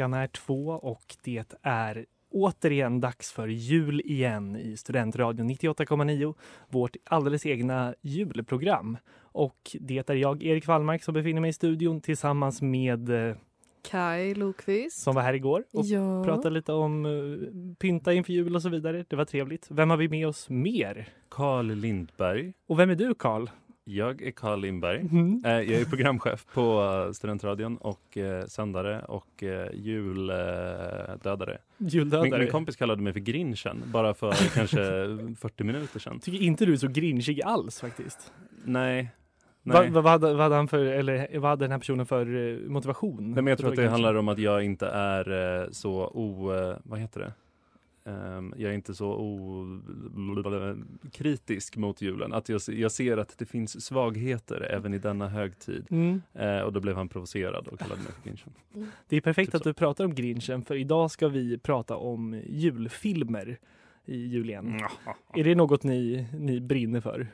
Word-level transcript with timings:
Klockan 0.00 0.14
är 0.14 0.26
två 0.26 0.66
och 0.68 1.16
det 1.24 1.54
är 1.62 2.06
återigen 2.30 3.00
dags 3.00 3.32
för 3.32 3.48
jul 3.48 4.00
igen 4.00 4.56
i 4.56 4.76
Studentradion 4.76 5.50
98,9. 5.50 6.34
Vårt 6.68 6.96
alldeles 7.04 7.46
egna 7.46 7.94
julprogram. 8.00 8.96
Och 9.22 9.76
det 9.80 10.10
är 10.10 10.14
jag, 10.14 10.42
Erik 10.42 10.66
Wallmark, 10.66 11.02
som 11.04 11.14
befinner 11.14 11.40
mig 11.40 11.50
i 11.50 11.52
studion 11.52 12.00
tillsammans 12.00 12.62
med 12.62 13.28
eh, 13.28 13.36
Kai 13.90 14.34
Lokvist. 14.34 14.98
som 15.02 15.14
var 15.14 15.22
här 15.22 15.34
igår 15.34 15.64
och 15.72 15.84
Ja. 15.84 16.24
pratade 16.24 16.50
lite 16.54 16.72
om 16.72 17.06
eh, 17.06 17.74
pynta 17.78 18.12
inför 18.12 18.32
jul 18.32 18.54
och 18.56 18.62
så 18.62 18.68
vidare. 18.68 19.04
Det 19.08 19.16
var 19.16 19.24
trevligt. 19.24 19.66
Vem 19.70 19.90
har 19.90 19.96
vi 19.96 20.08
med 20.08 20.28
oss 20.28 20.48
mer? 20.50 21.08
Karl 21.28 21.66
Lindberg. 21.70 22.52
Och 22.66 22.78
vem 22.78 22.90
är 22.90 22.94
du 22.94 23.14
Karl? 23.14 23.46
Jag 23.94 24.22
är 24.22 24.30
Karl 24.30 24.60
Lindberg. 24.60 25.00
Mm. 25.00 25.40
Jag 25.44 25.68
är 25.70 25.84
programchef 25.84 26.46
på 26.54 26.82
eh, 27.06 27.12
Studentradion 27.12 27.76
och 27.76 28.16
eh, 28.16 28.44
sändare 28.46 29.02
och 29.02 29.44
juldödare. 29.72 31.58
Min, 31.76 32.38
min 32.38 32.50
kompis 32.50 32.76
kallade 32.76 33.02
mig 33.02 33.12
för 33.12 33.20
Grinchen 33.20 33.82
bara 33.86 34.14
för 34.14 34.32
kanske 34.54 34.76
40 35.40 35.64
minuter 35.64 35.98
sedan. 35.98 36.20
Tycker 36.20 36.42
inte 36.42 36.66
du 36.66 36.72
är 36.72 36.76
så 36.76 36.88
grinchig 36.88 37.42
alls 37.42 37.80
faktiskt. 37.80 38.32
Nej. 38.64 39.10
Va, 39.62 39.80
Nej. 39.80 39.90
va, 39.90 40.00
vad, 40.00 40.12
hade, 40.12 40.26
vad 40.34 40.42
hade 40.42 40.54
han 40.54 40.68
för, 40.68 40.84
eller 40.84 41.38
vad 41.38 41.50
hade 41.50 41.64
den 41.64 41.72
här 41.72 41.78
personen 41.78 42.06
för 42.06 42.58
motivation? 42.68 43.24
Nej, 43.24 43.34
men 43.42 43.46
jag 43.46 43.58
tror 43.58 43.70
att 43.70 43.76
det 43.76 43.82
Kanske- 43.82 43.92
handlar 43.92 44.14
om 44.14 44.28
att 44.28 44.38
jag 44.38 44.64
inte 44.64 44.86
är 44.86 45.68
så 45.72 45.92
o... 46.14 46.52
Vad 46.82 46.98
heter 46.98 47.20
det? 47.20 47.32
Ehm, 48.10 48.54
jag 48.56 48.70
är 48.70 48.74
inte 48.74 48.94
så 48.94 49.06
o, 49.12 49.66
kritisk 51.12 51.76
mot 51.76 52.02
julen. 52.02 52.32
Att 52.32 52.48
jag, 52.48 52.62
se- 52.62 52.80
jag 52.80 52.92
ser 52.92 53.16
att 53.16 53.38
det 53.38 53.46
finns 53.46 53.84
svagheter 53.84 54.60
även 54.70 54.94
i 54.94 54.98
denna 54.98 55.28
högtid. 55.28 55.86
Mm. 55.90 56.22
Eh, 56.34 56.60
och 56.60 56.72
då 56.72 56.80
blev 56.80 56.96
han 56.96 57.08
provocerad 57.08 57.68
och 57.68 57.78
kallade 57.78 58.02
mig 58.02 58.12
för 58.12 58.22
Grinchen. 58.22 58.52
Det 59.08 59.16
är 59.16 59.20
perfekt 59.20 59.52
Typ 59.52 59.54
att 59.54 59.64
du 59.64 59.74
pratar 59.74 60.04
om 60.04 60.14
Grinchen 60.14 60.62
för 60.62 60.74
idag 60.74 61.10
ska 61.10 61.28
vi 61.28 61.58
prata 61.58 61.96
om 61.96 62.42
julfilmer 62.46 63.58
i 64.04 64.16
julen. 64.26 64.66
Mm. 64.66 64.88
Är 65.34 65.44
det 65.44 65.54
något 65.54 65.82
ni, 65.82 66.26
ni 66.38 66.60
brinner 66.60 67.00
för? 67.00 67.26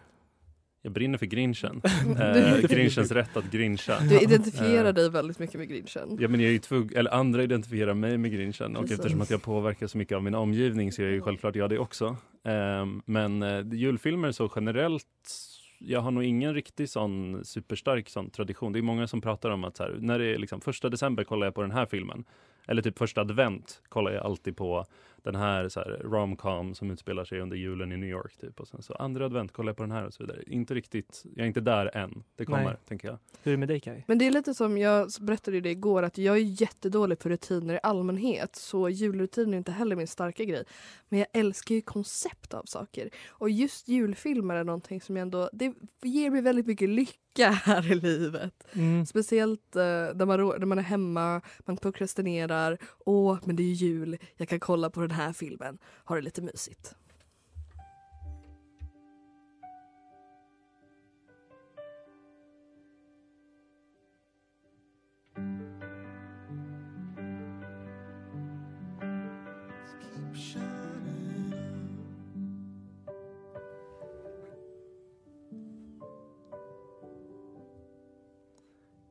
Jag 0.86 0.92
brinner 0.92 1.18
för 1.18 1.26
Grinchen. 1.26 1.82
Eh, 2.20 2.58
Grinchens 2.60 3.10
rätt 3.10 3.36
att 3.36 3.50
grincha. 3.50 4.00
Du 4.00 4.20
identifierar 4.20 4.88
Eh. 4.88 4.94
dig 4.94 5.10
väldigt 5.10 5.38
mycket 5.38 5.54
med 5.58 5.68
Grinchen. 5.68 6.16
Ja 6.20 6.28
men 6.28 6.40
jag 6.40 6.48
är 6.48 6.52
ju 6.52 6.58
tvugg, 6.58 6.92
eller 6.92 7.10
andra 7.14 7.42
identifierar 7.42 7.94
mig 7.94 8.18
med 8.18 8.32
Grinchen 8.32 8.76
och 8.76 8.82
Precis. 8.82 8.98
eftersom 8.98 9.20
att 9.20 9.30
jag 9.30 9.42
påverkar 9.42 9.86
så 9.86 9.98
mycket 9.98 10.16
av 10.16 10.22
min 10.22 10.34
omgivning 10.34 10.92
så 10.92 11.02
är 11.02 11.06
jag 11.06 11.14
ju 11.14 11.20
självklart 11.22 11.56
jag 11.56 11.70
det 11.70 11.78
också. 11.78 12.16
Ehm, 12.44 13.02
men 13.06 13.42
eh, 13.42 13.66
julfilmer 13.72 14.32
så 14.32 14.52
generellt, 14.56 15.06
jag 15.78 16.00
har 16.00 16.10
nog 16.10 16.24
ingen 16.24 16.54
riktig 16.54 16.88
sån 16.88 17.44
superstark 17.44 18.08
sån 18.08 18.30
tradition. 18.30 18.72
Det 18.72 18.78
är 18.78 18.82
många 18.82 19.06
som 19.06 19.20
pratar 19.20 19.50
om 19.50 19.64
att 19.64 19.78
här, 19.78 19.96
när 20.00 20.18
det 20.18 20.26
är 20.34 20.38
liksom 20.38 20.60
första 20.60 20.88
december 20.88 21.24
kollar 21.24 21.46
jag 21.46 21.54
på 21.54 21.62
den 21.62 21.70
här 21.70 21.86
filmen. 21.86 22.24
Eller 22.68 22.82
typ 22.82 22.98
första 22.98 23.20
advent 23.20 23.82
kollar 23.88 24.10
jag 24.12 24.24
alltid 24.24 24.56
på 24.56 24.84
den 25.26 25.34
här, 25.40 25.68
så 25.68 25.80
här 25.80 26.00
romcom 26.04 26.74
som 26.74 26.90
utspelar 26.90 27.24
sig 27.24 27.40
under 27.40 27.56
julen 27.56 27.92
i 27.92 27.96
New 27.96 28.08
York 28.08 28.36
typ. 28.36 28.60
Och 28.60 28.68
sen 28.68 28.82
så 28.82 28.94
andra 28.94 29.26
advent 29.26 29.52
kollar 29.52 29.68
jag 29.70 29.76
på 29.76 29.82
den 29.82 29.92
här 29.92 30.06
och 30.06 30.14
så 30.14 30.22
vidare. 30.22 30.42
Inte 30.46 30.74
riktigt, 30.74 31.22
jag 31.34 31.42
är 31.42 31.46
inte 31.46 31.60
där 31.60 31.96
än. 31.96 32.24
Det 32.36 32.44
kommer, 32.44 32.64
Nej. 32.64 32.76
tänker 32.88 33.08
jag. 33.08 33.18
Hur 33.42 33.52
är 33.52 33.56
det 33.56 33.58
med 33.58 33.68
dig 33.68 33.80
Kaj? 33.80 34.04
Men 34.06 34.18
det 34.18 34.26
är 34.26 34.30
lite 34.30 34.54
som 34.54 34.78
jag 34.78 35.10
berättade 35.20 35.60
det 35.60 35.70
igår 35.70 36.02
att 36.02 36.18
jag 36.18 36.36
är 36.36 36.60
jättedålig 36.60 37.18
på 37.18 37.28
rutiner 37.28 37.74
i 37.74 37.78
allmänhet 37.82 38.56
så 38.56 38.88
julrutiner 38.88 39.52
är 39.52 39.58
inte 39.58 39.72
heller 39.72 39.96
min 39.96 40.06
starka 40.06 40.44
grej. 40.44 40.64
Men 41.08 41.18
jag 41.18 41.28
älskar 41.32 41.74
ju 41.74 41.80
koncept 41.80 42.54
av 42.54 42.64
saker. 42.64 43.10
Och 43.28 43.50
just 43.50 43.88
julfilmer 43.88 44.54
är 44.54 44.64
någonting 44.64 45.00
som 45.00 45.16
jag 45.16 45.22
ändå, 45.22 45.50
det 45.52 45.74
ger 46.02 46.30
mig 46.30 46.42
väldigt 46.42 46.66
mycket 46.66 46.88
lycka 46.88 47.25
här 47.44 47.92
i 47.92 47.94
livet. 47.94 48.66
Mm. 48.72 49.06
Speciellt 49.06 49.76
eh, 49.76 49.82
när, 49.82 50.24
man, 50.24 50.38
när 50.58 50.66
man 50.66 50.78
är 50.78 50.82
hemma, 50.82 51.40
man 51.58 51.76
prokrastinerar. 51.76 52.78
Åh, 52.98 53.38
men 53.44 53.56
det 53.56 53.62
är 53.62 53.64
ju 53.64 53.72
jul, 53.72 54.16
jag 54.36 54.48
kan 54.48 54.60
kolla 54.60 54.90
på 54.90 55.00
den 55.00 55.10
här 55.10 55.32
filmen. 55.32 55.78
Ha 56.04 56.16
det 56.16 56.22
lite 56.22 56.42
mysigt. 56.42 56.94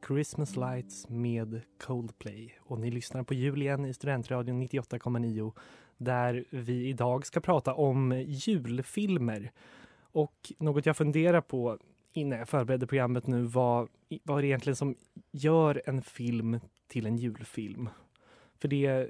Christmas 0.08 0.56
Lights 0.56 1.10
med 1.10 1.62
Coldplay. 1.84 2.56
Och 2.60 2.80
ni 2.80 2.92
lyssnar 2.92 3.24
på 3.24 3.34
jul 3.34 3.62
igen 3.62 3.86
i 3.86 3.94
Studentradion 3.94 4.64
98,9 4.64 5.54
där 5.98 6.46
vi 6.50 6.88
idag 6.88 7.26
ska 7.26 7.40
prata 7.40 7.74
om 7.74 8.24
julfilmer. 8.28 9.52
Och 10.00 10.52
något 10.58 10.86
jag 10.86 10.98
funderar 10.98 11.42
på 11.42 11.78
innan 12.14 12.40
jag 12.40 12.50
förberedde 12.50 12.88
programmet 12.88 13.28
nu 13.28 13.44
var 13.44 13.88
vad 14.24 14.38
är 14.38 14.42
det 14.42 14.48
egentligen 14.48 14.76
som 14.76 14.96
gör 15.32 15.82
en 15.86 16.02
film 16.02 16.60
till 16.88 17.06
en 17.06 17.18
julfilm? 17.18 17.90
För 18.60 18.68
det, 18.68 19.10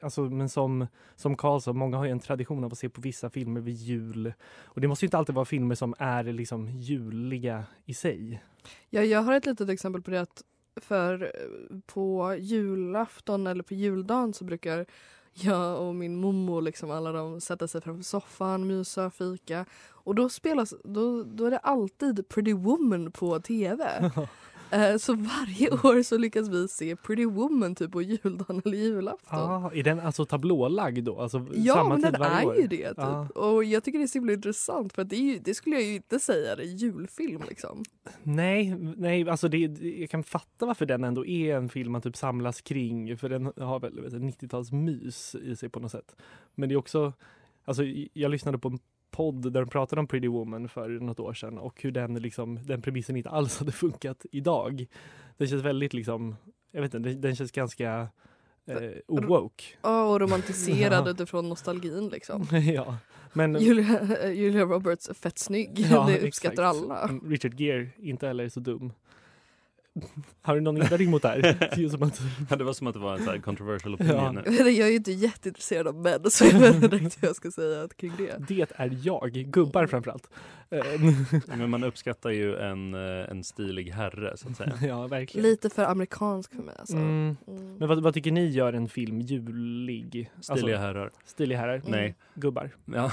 alltså, 0.00 0.20
men 0.20 0.48
som, 0.48 0.86
som 1.16 1.36
Karl 1.36 1.60
sa, 1.60 1.72
många 1.72 1.96
har 1.96 2.04
ju 2.04 2.10
en 2.10 2.20
tradition 2.20 2.64
av 2.64 2.72
att 2.72 2.78
se 2.78 2.88
på 2.88 3.00
vissa 3.00 3.30
filmer 3.30 3.60
vid 3.60 3.74
jul. 3.74 4.32
Och 4.64 4.80
det 4.80 4.88
måste 4.88 5.04
ju 5.04 5.06
inte 5.06 5.18
alltid 5.18 5.34
vara 5.34 5.44
filmer 5.44 5.74
som 5.74 5.94
är 5.98 6.24
liksom 6.24 6.68
juliga 6.68 7.64
i 7.84 7.94
sig. 7.94 8.42
Ja, 8.90 9.02
jag 9.02 9.22
har 9.22 9.32
ett 9.32 9.46
litet 9.46 9.68
exempel 9.68 10.02
på 10.02 10.10
det 10.10 10.20
att 10.20 10.42
för 10.80 11.32
på 11.86 12.36
julafton 12.38 13.46
eller 13.46 13.62
på 13.62 13.74
juldagen 13.74 14.34
så 14.34 14.44
brukar 14.44 14.86
jag 15.32 15.80
och 15.80 15.94
min 15.94 16.16
mommo 16.16 16.60
liksom 16.60 16.90
alla 16.90 17.12
de 17.12 17.40
sätta 17.40 17.68
sig 17.68 17.80
framför 17.80 18.02
soffan, 18.02 18.66
mysa, 18.66 19.10
fika. 19.10 19.64
Och 19.88 20.14
då 20.14 20.28
spelas, 20.28 20.74
då, 20.84 21.22
då 21.22 21.44
är 21.44 21.50
det 21.50 21.58
alltid 21.58 22.28
Pretty 22.28 22.52
Woman 22.52 23.12
på 23.12 23.40
tv. 23.40 24.10
Eh, 24.70 24.96
så 24.96 25.14
varje 25.14 25.70
år 25.70 26.02
så 26.02 26.18
lyckas 26.18 26.48
vi 26.48 26.68
se 26.68 26.96
Pretty 26.96 27.24
Woman 27.26 27.74
typ 27.74 27.92
på 27.92 28.02
juldagen 28.02 28.62
eller 28.64 28.76
julafton. 28.76 29.38
Ah, 29.38 29.70
är 29.74 29.82
den 29.82 30.00
alltså 30.00 30.24
tablålagd 30.24 31.04
då? 31.04 31.20
Alltså 31.20 31.46
Ja, 31.54 31.74
samma 31.74 31.88
men 31.88 32.02
tid 32.02 32.12
den 32.12 32.20
varje 32.20 32.42
är 32.42 32.46
år? 32.46 32.56
ju 32.56 32.66
det. 32.66 32.88
Typ. 32.88 32.94
Ja. 32.96 33.28
Och 33.28 33.64
jag 33.64 33.84
tycker 33.84 33.98
det 33.98 34.04
är 34.04 34.06
så 34.06 34.18
himla 34.18 34.32
intressant 34.32 34.92
för 34.92 35.02
att 35.02 35.08
det, 35.08 35.16
ju, 35.16 35.38
det 35.38 35.54
skulle 35.54 35.76
jag 35.76 35.84
ju 35.84 35.94
inte 35.94 36.18
säga 36.20 36.52
är 36.52 36.62
julfilm 36.62 37.42
liksom. 37.48 37.82
Nej, 38.22 38.74
nej 38.96 39.28
alltså 39.28 39.48
det, 39.48 39.58
jag 39.98 40.10
kan 40.10 40.24
fatta 40.24 40.66
varför 40.66 40.86
den 40.86 41.04
ändå 41.04 41.26
är 41.26 41.56
en 41.56 41.68
film 41.68 41.92
man 41.92 42.02
typ 42.02 42.16
samlas 42.16 42.60
kring. 42.60 43.16
För 43.16 43.28
den 43.28 43.52
har 43.56 43.80
väl 43.80 44.00
vet, 44.00 44.10
du, 44.12 44.18
90-talsmys 44.18 45.36
i 45.42 45.56
sig 45.56 45.68
på 45.68 45.80
något 45.80 45.90
sätt. 45.92 46.16
Men 46.54 46.68
det 46.68 46.74
är 46.74 46.76
också, 46.76 47.12
alltså 47.64 47.82
jag 48.12 48.30
lyssnade 48.30 48.58
på 48.58 48.68
en 48.68 48.78
podd 49.18 49.52
där 49.52 49.60
de 49.60 49.68
pratade 49.68 50.00
om 50.00 50.06
Pretty 50.06 50.28
Woman 50.28 50.68
för 50.68 50.88
något 50.88 51.20
år 51.20 51.34
sedan 51.34 51.58
och 51.58 51.82
hur 51.82 51.90
den, 51.90 52.14
liksom, 52.14 52.58
den 52.62 52.82
premissen 52.82 53.16
inte 53.16 53.30
alls 53.30 53.58
hade 53.58 53.72
funkat 53.72 54.26
idag. 54.32 54.86
Den 55.36 55.48
känns 55.48 55.62
väldigt 55.62 55.94
liksom, 55.94 56.36
jag 56.72 56.82
vet 56.82 56.94
inte, 56.94 57.08
den, 57.08 57.36
känns 57.36 57.52
ganska 57.52 58.08
eh, 58.66 58.76
owoke. 59.06 59.64
Ja, 59.82 60.08
och 60.08 60.20
romantiserad 60.20 61.08
utifrån 61.14 61.48
nostalgin 61.48 62.08
liksom. 62.08 62.46
ja, 62.74 62.96
men 63.32 63.60
Julia, 63.60 64.30
Julia 64.32 64.64
Roberts 64.64 65.08
är 65.08 65.14
fett 65.14 65.38
snygg. 65.38 65.78
Ja, 65.90 66.04
det 66.06 66.12
exakt. 66.12 66.28
uppskattar 66.28 66.62
alla. 66.62 67.10
Richard 67.24 67.60
Gere 67.60 67.88
inte 67.98 68.26
heller 68.26 68.48
så 68.48 68.60
dum. 68.60 68.92
Har 70.42 70.54
du 70.54 70.60
någon 70.60 70.76
invändning 70.76 71.10
mot 71.10 71.22
det 71.22 71.28
här? 71.28 71.42
Det 71.76 72.02
att, 72.02 72.20
Ja, 72.50 72.56
det 72.56 72.64
var 72.64 72.72
som 72.72 72.86
att 72.86 72.94
det 72.94 73.00
var 73.00 73.14
en 73.14 73.24
så 73.24 73.30
här 73.30 73.38
controversial 73.38 73.94
opinion 73.94 74.40
Ja. 74.46 74.52
Jag 74.52 74.68
är 74.68 74.90
ju 74.90 74.96
inte 74.96 75.12
jätteintresserad 75.12 75.88
av 75.88 75.94
män 75.94 76.30
så 76.30 76.44
jag 76.44 76.60
vet 76.60 76.74
inte 76.74 76.96
riktigt 76.96 77.22
vad 77.22 77.28
jag 77.28 77.36
ska 77.36 77.50
säga 77.50 77.88
kring 77.96 78.12
det. 78.18 78.36
det 78.48 78.72
är 78.76 78.98
jag, 79.02 79.32
gubbar 79.32 79.86
framförallt. 79.86 80.30
Eh, 80.70 81.00
Men 81.58 81.70
man 81.70 81.84
uppskattar 81.84 82.30
ju 82.30 82.56
en, 82.56 82.94
eh, 82.94 83.30
en 83.30 83.44
stilig 83.44 83.90
herre 83.90 84.36
så 84.36 84.48
att 84.48 84.56
säga. 84.56 84.72
ja, 84.88 85.06
verkligen. 85.06 85.50
Lite 85.50 85.70
för 85.70 85.84
amerikansk 85.84 86.54
för 86.54 86.62
mig 86.62 86.74
alltså. 86.78 86.96
Mm. 86.96 87.36
Mm. 87.48 87.76
Men 87.78 87.88
vad, 87.88 88.02
vad 88.02 88.14
tycker 88.14 88.32
ni 88.32 88.48
gör 88.48 88.72
en 88.72 88.88
film 88.88 89.20
julig? 89.20 90.30
Stiliga 90.40 90.78
herrar. 90.78 91.10
Stiliga 91.24 91.58
herrar? 91.58 91.82
Nej. 91.86 92.14
Gubbar? 92.34 92.70
Ja. 92.84 93.12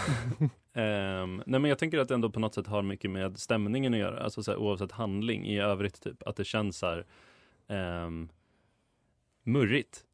Ehm, 0.77 1.43
nej 1.45 1.59
men 1.59 1.69
jag 1.69 1.79
tänker 1.79 1.99
att 1.99 2.07
det 2.07 2.13
ändå 2.13 2.29
på 2.29 2.39
något 2.39 2.53
sätt 2.53 2.67
har 2.67 2.81
mycket 2.81 3.11
med 3.11 3.37
stämningen 3.39 3.93
att 3.93 3.99
göra. 3.99 4.19
Alltså 4.23 4.43
så 4.43 4.51
här, 4.51 4.57
oavsett 4.57 4.91
handling 4.91 5.45
i 5.47 5.59
övrigt 5.59 6.01
typ. 6.01 6.23
Att 6.23 6.35
det 6.35 6.43
känns 6.45 6.77
så 6.77 6.85
här 6.85 7.05
um, 8.05 8.29
murrigt. 9.43 10.05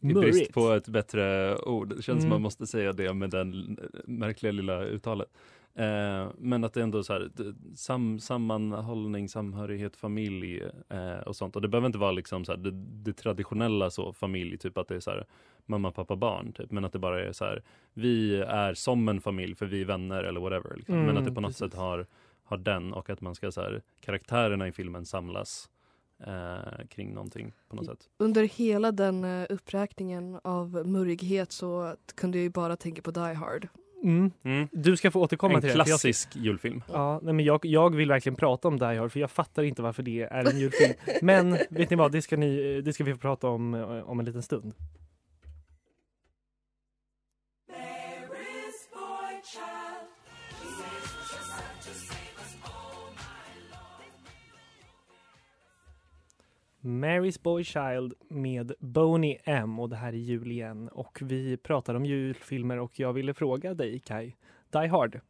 I 0.00 0.06
brist 0.14 0.52
på 0.52 0.70
ett 0.70 0.88
bättre 0.88 1.56
ord. 1.56 1.88
Det 1.88 2.02
känns 2.02 2.04
som 2.06 2.18
Mm. 2.18 2.28
man 2.30 2.42
måste 2.42 2.66
säga 2.66 2.92
det 2.92 3.14
med 3.14 3.30
den 3.30 3.78
eh, 3.82 4.00
märkliga 4.04 4.52
lilla 4.52 4.84
uttalet. 4.84 5.28
Eh, 5.74 6.30
men 6.38 6.64
att 6.64 6.74
det 6.74 6.82
ändå 6.82 7.02
så 7.02 7.12
här, 7.12 7.30
sam, 7.74 8.20
sammanhållning, 8.20 9.28
samhörighet, 9.28 9.96
familj 9.96 10.62
eh, 10.88 11.18
och 11.26 11.36
sånt. 11.36 11.56
Och 11.56 11.62
det 11.62 11.68
behöver 11.68 11.86
inte 11.86 11.98
vara 11.98 12.12
liksom 12.12 12.44
så 12.44 12.52
här, 12.52 12.58
det, 12.58 12.70
det 13.04 13.12
traditionella 13.12 13.90
så 13.90 14.12
familj, 14.12 14.58
typ 14.58 14.78
att 14.78 14.88
det 14.88 14.96
är 14.96 15.00
så 15.00 15.10
här 15.10 15.26
mamma, 15.66 15.90
pappa, 15.90 16.16
barn. 16.16 16.52
Typ. 16.52 16.70
Men 16.70 16.84
att 16.84 16.92
det 16.92 16.98
bara 16.98 17.24
är 17.24 17.32
så 17.32 17.44
här, 17.44 17.62
vi 17.92 18.36
är 18.36 18.74
som 18.74 19.08
en 19.08 19.20
familj 19.20 19.54
för 19.54 19.66
vi 19.66 19.80
är 19.80 19.84
vänner 19.84 20.24
eller 20.24 20.40
whatever. 20.40 20.76
Liksom. 20.76 20.94
men 20.94 21.04
Mm, 21.04 21.16
att 21.16 21.24
det 21.24 21.32
på 21.32 21.40
något 21.40 21.48
precis. 21.48 21.58
sätt 21.58 21.74
har, 21.74 22.06
har 22.44 22.56
den 22.56 22.92
och 22.92 23.10
att 23.10 23.20
man 23.20 23.34
ska 23.34 23.52
så 23.52 23.60
här, 23.60 23.82
karaktärerna 24.00 24.68
i 24.68 24.72
filmen 24.72 25.06
samlas 25.06 25.70
eh, 26.26 26.86
kring 26.88 27.14
någonting 27.14 27.52
på 27.68 27.76
något 27.76 27.86
sätt. 27.86 28.08
Under 28.18 28.42
hela 28.44 28.92
den 28.92 29.24
eh, 29.24 29.46
uppräkningen 29.50 30.40
av 30.44 30.86
murrighet 30.86 31.52
så 31.52 31.96
kunde 32.14 32.38
jag 32.38 32.42
ju 32.42 32.50
bara 32.50 32.76
tänka 32.76 33.02
på 33.02 33.10
Die 33.10 33.34
Hard. 33.34 33.68
Mm. 34.02 34.30
Mm. 34.44 34.68
Du 34.72 34.96
ska 34.96 35.10
få 35.10 35.20
återkomma 35.20 35.54
En 35.54 35.60
till 35.60 35.70
det. 35.70 35.76
jag- 35.78 35.86
klassisk 35.86 36.36
julfilm. 36.36 36.82
Ja, 36.92 37.20
nej 37.22 37.34
men 37.34 37.44
jag, 37.44 37.64
jag 37.66 37.94
vill 37.94 38.08
verkligen 38.08 38.36
prata 38.36 38.68
om 38.68 38.78
Die 38.78 38.84
Hard 38.98 39.12
för 39.12 39.20
jag 39.20 39.30
fattar 39.30 39.62
inte 39.62 39.82
varför 39.82 40.02
det 40.02 40.20
är 40.22 40.44
en 40.50 40.58
julfilm. 40.58 40.92
Men 41.22 41.58
vet 41.70 41.90
ni 41.90 41.96
vad, 41.96 42.12
det 42.12 42.22
ska, 42.22 42.36
ni, 42.36 42.80
det 42.84 42.92
ska 42.92 43.04
vi 43.04 43.12
få 43.12 43.18
prata 43.18 43.48
om 43.48 43.74
eh, 43.74 43.80
om 44.10 44.20
en 44.20 44.26
liten 44.26 44.42
stund. 44.42 44.72
Mary's 56.82 57.42
Boy 57.42 57.64
Child 57.64 58.14
med 58.28 58.72
Boney 58.78 59.38
M 59.44 59.78
och 59.78 59.88
det 59.88 59.96
här 59.96 60.08
är 60.08 60.16
jul 60.16 60.50
igen 60.50 60.88
och 60.88 61.18
vi 61.22 61.56
pratar 61.56 61.94
om 61.94 62.06
julfilmer 62.06 62.78
och 62.78 63.00
jag 63.00 63.12
ville 63.12 63.34
fråga 63.34 63.74
dig 63.74 63.98
Kai, 63.98 64.34
Die 64.70 64.86
Hard. 64.86 65.20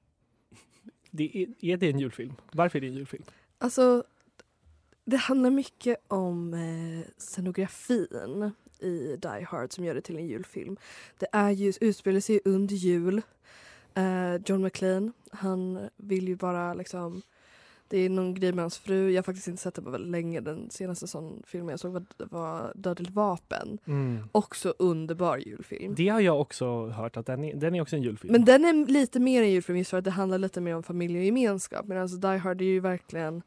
Det 1.10 1.43
är, 1.43 1.72
är 1.72 1.76
det 1.76 1.90
en 1.90 1.99
julfilm? 1.99 2.34
Varför 2.52 2.78
är 2.78 2.81
det 2.81 2.87
en 2.87 2.94
julfilm? 2.94 3.25
Alltså, 3.58 4.04
det 5.04 5.16
handlar 5.16 5.50
mycket 5.50 5.96
om 6.08 6.54
eh, 6.54 7.08
scenografin 7.19 8.52
i 8.78 9.16
Die 9.16 9.46
Hard 9.49 9.72
som 9.72 9.84
gör 9.84 9.94
det 9.94 10.00
till 10.00 10.16
en 10.16 10.26
julfilm. 10.26 10.76
Det 11.19 11.26
är 11.32 11.50
ju, 11.50 11.72
utspelar 11.81 12.20
sig 12.20 12.40
under 12.44 12.75
jul. 12.75 13.22
Eh, 13.94 14.37
John 14.46 14.62
McClane, 14.62 15.12
han 15.32 15.88
vill 15.96 16.28
ju 16.28 16.37
bara 16.37 16.75
liksom 16.75 17.22
det 17.93 17.99
är 17.99 18.09
någon 18.09 18.35
grej 18.35 18.53
med 18.53 18.62
hans 18.62 18.79
fru. 18.79 19.11
Jag 19.11 19.19
har 19.19 19.23
faktiskt 19.23 19.49
inte 19.49 19.62
sett 19.62 19.75
det 19.75 19.83
på 19.83 19.91
väldigt 19.91 20.11
länge. 20.11 20.41
Den 20.41 20.71
senaste 20.71 21.06
sån 21.06 21.43
filmen 21.47 21.69
jag 21.69 21.81
såg 21.81 21.93
var, 21.93 22.05
var 22.19 22.73
Dödligt 22.75 23.11
vapen. 23.11 23.79
Också 24.33 24.75
underbar 24.79 25.39
julfilm. 25.39 25.94
Det 25.94 26.09
har 26.09 26.21
jag 26.21 26.41
också 26.41 26.87
hört 26.87 27.17
att 27.17 27.27
den 27.27 27.44
är, 27.44 27.55
den 27.55 27.75
är 27.75 27.81
också 27.81 27.97
en 27.97 28.03
julfilm. 28.03 28.33
Men 28.33 28.44
den 28.44 28.65
är 28.65 28.87
lite 28.87 29.21
mer 29.21 29.43
en 29.43 29.50
julfilm 29.50 29.79
just 29.79 29.91
för 29.91 29.99
att 29.99 30.05
det 30.05 30.11
handlar 30.11 30.39
lite 30.39 30.61
mer 30.61 30.77
om 30.77 30.83
familj 30.83 31.19
och 31.19 31.25
gemenskap. 31.25 31.87
Medan 31.87 32.03
alltså 32.03 32.17
Die 32.17 32.37
Hard 32.39 32.61
är 32.61 32.65
ju 32.65 32.81
verkligen 32.81 33.43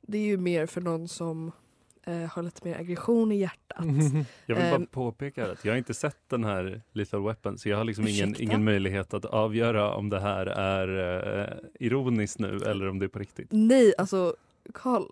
Det 0.00 0.18
är 0.18 0.22
ju 0.22 0.36
mer 0.36 0.66
för 0.66 0.80
någon 0.80 1.08
som 1.08 1.52
har 2.06 2.42
lite 2.42 2.68
mer 2.68 2.78
aggression 2.80 3.32
i 3.32 3.36
hjärtat. 3.36 3.84
Jag 4.46 4.56
vill 4.56 4.64
bara 4.64 4.74
Ehm. 4.74 4.86
påpeka 4.86 5.52
att 5.52 5.64
jag 5.64 5.72
har 5.72 5.78
inte 5.78 5.94
sett 5.94 6.16
den 6.28 6.44
här 6.44 6.82
Lethal 6.92 7.22
Weapon 7.24 7.58
så 7.58 7.68
jag 7.68 7.76
har 7.76 7.84
liksom 7.84 8.06
ingen, 8.08 8.28
Ursäkta? 8.28 8.42
ingen 8.42 8.64
möjlighet 8.64 9.14
att 9.14 9.24
avgöra 9.24 9.94
om 9.94 10.08
det 10.10 10.20
här 10.20 10.46
är 10.46 10.88
eh, 11.40 11.56
ironiskt 11.86 12.38
nu 12.38 12.56
eller 12.66 12.88
om 12.88 12.98
det 12.98 13.06
är 13.06 13.08
på 13.08 13.18
riktigt. 13.18 13.48
Nej, 13.50 13.92
alltså 13.98 14.34
Karl, 14.74 15.02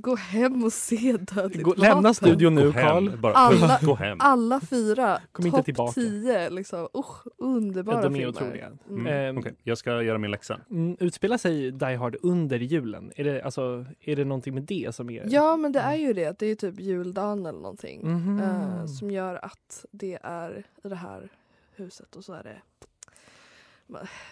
gå 0.00 0.16
hem 0.16 0.64
och 0.64 0.72
se 0.72 1.12
Dödligt 1.16 1.62
Gå, 1.62 1.70
vapen. 1.70 1.82
lämna 1.82 2.14
studion 2.14 2.54
nu 2.54 2.72
Karl. 2.72 3.10
Alla- 3.34 3.78
gå 3.82 3.94
hem. 3.94 4.16
Alla 4.20 4.60
fyra, 4.60 5.20
Kom 5.32 5.46
inte 5.46 5.56
topp 5.58 5.64
tillbaka. 5.64 5.92
tio, 5.92 6.50
liksom. 6.50 6.88
Usch, 6.98 7.26
underbara 7.38 7.96
Ja, 7.96 8.02
de 8.02 8.14
är 8.14 8.18
filmer. 8.18 8.28
otroliga. 8.28 8.70
Mm. 8.90 9.06
Ehm, 9.06 9.38
Okej, 9.38 9.54
jag 9.62 9.78
ska 9.78 10.02
göra 10.02 10.18
min 10.18 10.30
läxa. 10.30 10.60
mm, 10.70 10.96
utspelar 11.00 11.38
sig 11.38 11.70
Die 11.70 11.96
Hard 11.96 12.16
under 12.22 12.58
julen? 12.58 13.12
Är 13.16 13.24
det, 13.24 13.42
alltså, 13.42 13.84
är 14.00 14.16
det 14.16 14.24
någonting 14.24 14.54
med 14.54 14.62
det 14.62 14.94
som 14.94 15.10
är... 15.10 15.24
Ja, 15.28 15.56
men 15.56 15.72
det 15.72 15.80
är 15.80 15.94
ju 15.94 16.12
det. 16.12 16.38
Det 16.38 16.46
är 16.46 16.54
typ 16.54 16.80
juldagen 16.80 17.46
eller 17.46 17.60
någonting. 17.60 18.00
Mhm. 18.10 18.40
eh, 18.40 18.86
som 18.86 19.10
gör 19.10 19.38
att 19.44 19.84
det 19.90 20.18
är 20.22 20.64
i 20.84 20.88
det 20.88 20.94
här 20.96 21.28
huset 21.76 22.16
och 22.16 22.24
så 22.24 22.32
är 22.32 22.42
det 22.42 22.56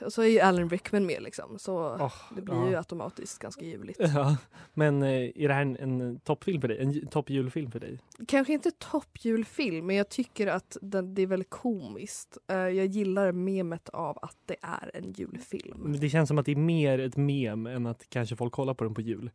och 0.05 0.13
så 0.13 0.23
är 0.23 0.27
ju 0.27 0.41
Alan 0.41 0.71
Rickman 0.71 1.07
med 1.07 1.23
liksom. 1.23 1.59
Så 1.59 1.97
Åh, 2.01 2.13
det 2.37 2.43
blir 2.43 2.55
ja. 2.55 2.69
ju 2.69 2.77
automatiskt 2.77 3.39
ganska 3.39 3.65
juligt. 3.65 4.01
Ja, 4.01 4.37
men 4.75 5.03
eh, 5.03 5.09
är 5.35 5.49
det 5.49 5.55
här 5.55 5.63
en, 5.63 5.77
en 5.77 6.19
toppfilm 6.21 6.61
för 6.61 6.69
dig? 6.69 6.79
En 6.81 6.91
ju- 6.93 7.07
toppjulfilm 7.07 7.71
för 7.71 7.81
dig? 7.81 7.99
Kanske 8.29 8.53
inte 8.53 8.71
toppjulfilm 8.71 9.87
men 9.87 9.97
jag 9.97 10.09
tycker 10.09 10.47
att 10.47 10.77
den, 10.83 11.15
det 11.15 11.23
är 11.23 11.27
väldigt 11.27 11.51
komiskt. 11.51 12.39
Eh, 12.51 12.57
jag 12.57 12.87
gillar 12.87 13.33
memet 13.33 13.89
av 13.89 14.19
att 14.23 14.37
det 14.47 14.57
är 14.63 14.91
en 14.95 15.13
julfilm. 15.13 15.79
Men 15.83 16.01
Det 16.01 16.09
känns 16.11 16.29
som 16.29 16.39
att 16.39 16.47
det 16.47 16.53
är 16.53 16.57
mer 16.57 16.99
ett 16.99 17.17
mem 17.17 17.67
än 17.67 17.87
att 17.87 18.07
kanske 18.11 18.37
folk 18.37 18.53
kollar 18.53 18.75
på 18.75 18.85
den 18.85 18.95
på 18.95 19.01
jul. 19.01 19.31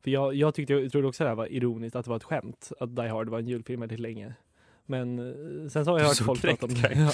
För 0.00 0.10
jag, 0.10 0.34
jag 0.34 0.54
tyckte, 0.54 0.72
jag 0.74 0.92
trodde 0.92 1.08
också 1.08 1.24
det 1.24 1.28
här 1.30 1.36
var 1.36 1.52
ironiskt, 1.52 1.96
att 1.96 2.04
det 2.04 2.10
var 2.10 2.16
ett 2.16 2.24
skämt 2.24 2.72
att 2.80 2.96
Die 2.96 3.08
Hard 3.08 3.28
var 3.28 3.38
en 3.38 3.46
julfilm 3.46 3.80
väldigt 3.80 4.00
länge. 4.00 4.34
Men 4.86 5.18
eh, 5.18 5.68
sen 5.68 5.84
så 5.84 5.90
har 5.90 5.98
jag 5.98 6.06
hört 6.06 6.16
folk 6.16 6.42
prata 6.42 6.66
om 6.66 6.74
det. 6.74 6.92
Ja. 6.94 7.10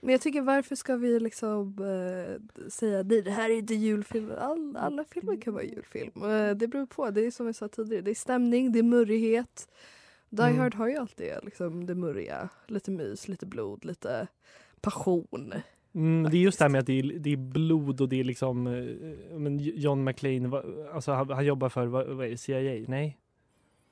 Men 0.00 0.12
jag 0.12 0.20
tycker 0.20 0.42
varför 0.42 0.76
ska 0.76 0.96
vi 0.96 1.20
liksom 1.20 1.76
eh, 1.78 2.68
säga 2.68 3.02
nej 3.02 3.22
det 3.22 3.30
här 3.30 3.50
är 3.50 3.54
inte 3.54 3.74
julfilm. 3.74 4.32
All, 4.38 4.76
alla 4.76 5.04
filmer 5.04 5.40
kan 5.40 5.54
vara 5.54 5.64
julfilm. 5.64 6.22
Eh, 6.22 6.50
det 6.50 6.68
beror 6.68 6.86
på, 6.86 7.10
det 7.10 7.26
är 7.26 7.30
som 7.30 7.46
jag 7.46 7.54
sa 7.54 7.68
tidigare, 7.68 8.02
det 8.02 8.10
är 8.10 8.14
stämning, 8.14 8.72
det 8.72 8.78
är 8.78 8.82
murrighet. 8.82 9.68
Die 10.30 10.42
Mm. 10.42 10.58
Hard 10.58 10.74
har 10.74 10.88
ju 10.88 10.96
alltid 10.96 11.32
liksom, 11.42 11.86
det 11.86 11.94
murriga, 11.94 12.48
lite 12.66 12.90
mys, 12.90 13.28
lite 13.28 13.46
blod, 13.46 13.84
lite 13.84 14.26
passion. 14.80 15.54
Mm, 15.94 16.30
det 16.30 16.36
är 16.36 16.40
just 16.40 16.58
det 16.58 16.64
här 16.64 16.70
med 16.70 16.78
att 16.78 16.86
det 16.86 16.98
är, 16.98 17.18
det 17.18 17.32
är 17.32 17.36
blod 17.36 18.00
och 18.00 18.08
det 18.08 18.20
är 18.20 18.24
liksom 18.24 18.66
eh, 18.66 19.38
men 19.38 19.58
John 19.58 20.04
McClane, 20.04 20.62
alltså 20.92 21.12
han, 21.12 21.30
han 21.30 21.46
jobbar 21.46 21.68
för, 21.68 21.86
vad, 21.86 22.06
vad 22.06 22.26
är 22.26 22.30
det, 22.30 22.36
CIA? 22.36 22.84
Nej? 22.88 23.18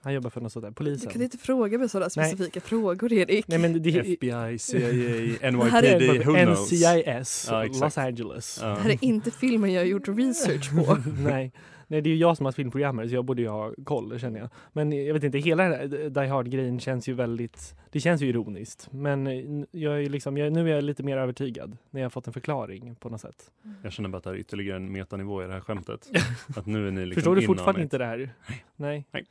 Han 0.07 0.15
jobbar 0.15 0.31
för 0.31 0.41
något 0.41 0.53
sånt 0.53 0.63
där, 0.63 0.71
Du 0.71 0.75
polisen. 0.75 1.13
kan 1.13 1.23
inte 1.23 1.39
fråga 1.39 1.79
mig 1.79 1.89
sådana 1.89 2.09
Nej. 2.17 2.29
specifika 2.29 2.61
frågor 2.61 3.13
Erik. 3.13 3.49
Nej 3.49 3.59
men 3.59 3.83
det, 3.83 3.99
FBI, 3.99 4.59
CIA, 4.59 5.51
NYPD, 5.51 6.25
who 6.27 6.35
knows? 6.35 6.73
NCIS, 6.73 7.49
Ja. 7.51 7.65
Los 7.65 7.99
Angeles. 7.99 8.59
Ja. 8.63 8.69
Det 8.69 8.81
här 8.81 8.91
är 8.91 9.05
inte 9.05 9.31
filmen 9.31 9.73
jag 9.73 9.81
har 9.81 9.87
gjort 9.87 10.09
research 10.09 10.71
på. 10.75 10.99
Nej. 11.19 11.53
Nej, 11.89 12.01
det 12.03 12.09
är 12.09 12.13
ju 12.13 12.17
jag 12.17 12.37
som 12.37 12.47
har 12.47 12.53
filmprogrammare 12.53 13.09
så 13.09 13.15
jag 13.15 13.25
borde 13.25 13.43
ju 13.43 13.49
ha 13.49 13.73
koll 13.85 14.19
känner 14.19 14.41
jag. 14.41 14.49
Men 14.73 14.93
jag 15.07 15.15
vet 15.15 15.25
inte, 15.25 15.39
hela 15.39 15.87
Die 15.87 16.27
Hard-grejen 16.27 16.81
känns 16.81 17.09
ju 17.09 17.13
väldigt, 17.15 17.75
det 17.91 18.01
känns 18.01 18.23
ju 18.23 18.27
ironiskt. 18.29 18.89
Men 18.93 19.27
eh, 19.27 19.65
jag 19.71 20.03
är 20.03 20.09
liksom, 20.09 20.37
jag, 20.37 20.53
nu 20.53 20.71
är 20.71 20.75
jag 20.75 20.85
lite 20.85 21.03
mer 21.03 21.17
övertygad 21.17 21.77
när 21.91 22.01
jag 22.01 22.05
har 22.05 22.11
fått 22.11 22.27
en 22.27 22.33
förklaring 22.33 22.95
på 22.95 23.09
något 23.09 23.21
sätt. 23.21 23.51
Jag 23.83 23.93
känner 23.93 24.09
bara 24.09 24.19
att 24.19 24.25
det 24.25 24.31
här 24.31 24.35
är 24.35 24.41
ytterligare 24.41 24.77
en 24.77 24.93
metanivå 24.93 25.43
i 25.45 25.47
det 25.47 25.53
här 25.53 25.61
skämtet. 25.61 26.11
Att 26.57 26.67
nu 26.67 26.89
är 26.89 26.91
ni 26.91 27.01
liksom 27.07 27.15
Förstår 27.15 27.37
du 27.37 27.43
fortfarande 27.43 27.83
inte 27.83 27.99
det 27.99 28.05
här? 28.07 28.35
Nej. 28.47 28.65
Nej. 28.77 29.07
Nej, 29.13 29.25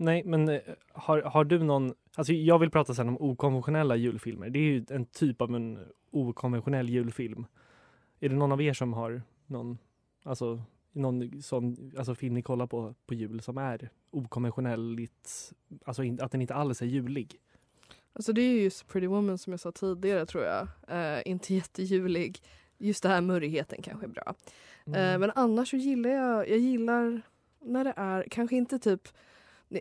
men 0.00 0.48
eh, 0.48 0.60
har, 0.92 1.22
har 1.22 1.44
du 1.44 1.58
någon, 1.58 1.94
alltså 2.14 2.32
jag 2.32 2.58
vill 2.58 2.70
prata 2.70 2.94
sen 2.94 3.08
om 3.08 3.16
okonventionella 3.20 3.96
julfilmer. 3.96 4.50
Det 4.50 4.58
är 4.58 4.62
ju 4.62 4.84
en 4.90 5.04
typ 5.04 5.40
av 5.42 5.54
en 5.54 5.78
okonventionell 6.10 6.88
julfilm. 6.88 7.46
Är 8.20 8.28
det 8.28 8.34
någon 8.34 8.52
av 8.52 8.62
er 8.62 8.72
som 8.72 8.92
har 8.92 9.22
någon, 9.46 9.78
alltså 10.22 10.62
någon 10.92 11.42
sån 11.42 11.92
alltså 11.98 12.14
film 12.14 12.34
ni 12.34 12.42
kollar 12.42 12.66
på 12.66 12.94
på 13.06 13.14
jul 13.14 13.42
som 13.42 13.58
är 13.58 13.90
okonventionellt, 14.10 15.52
alltså 15.84 16.02
in, 16.02 16.20
att 16.20 16.32
den 16.32 16.40
inte 16.40 16.54
alls 16.54 16.82
är 16.82 16.86
julig? 16.86 17.36
Alltså 18.12 18.32
det 18.32 18.42
är 18.42 18.52
ju 18.52 18.62
just 18.62 18.88
Pretty 18.88 19.06
Woman 19.06 19.38
som 19.38 19.52
jag 19.52 19.60
sa 19.60 19.72
tidigare 19.72 20.26
tror 20.26 20.44
jag. 20.44 20.68
Eh, 20.88 21.22
inte 21.24 21.54
jättejulig. 21.60 22.42
Just 22.78 23.02
det 23.02 23.08
här 23.08 23.20
murrigheten 23.20 23.82
kanske 23.82 24.06
är 24.06 24.10
bra. 24.10 24.34
Mm. 24.86 25.14
Eh, 25.14 25.18
men 25.18 25.32
annars 25.34 25.70
så 25.70 25.76
gillar 25.76 26.10
jag, 26.10 26.48
jag 26.48 26.58
gillar 26.58 27.22
när 27.60 27.84
det 27.84 27.94
är, 27.96 28.24
kanske 28.30 28.56
inte 28.56 28.78
typ 28.78 29.08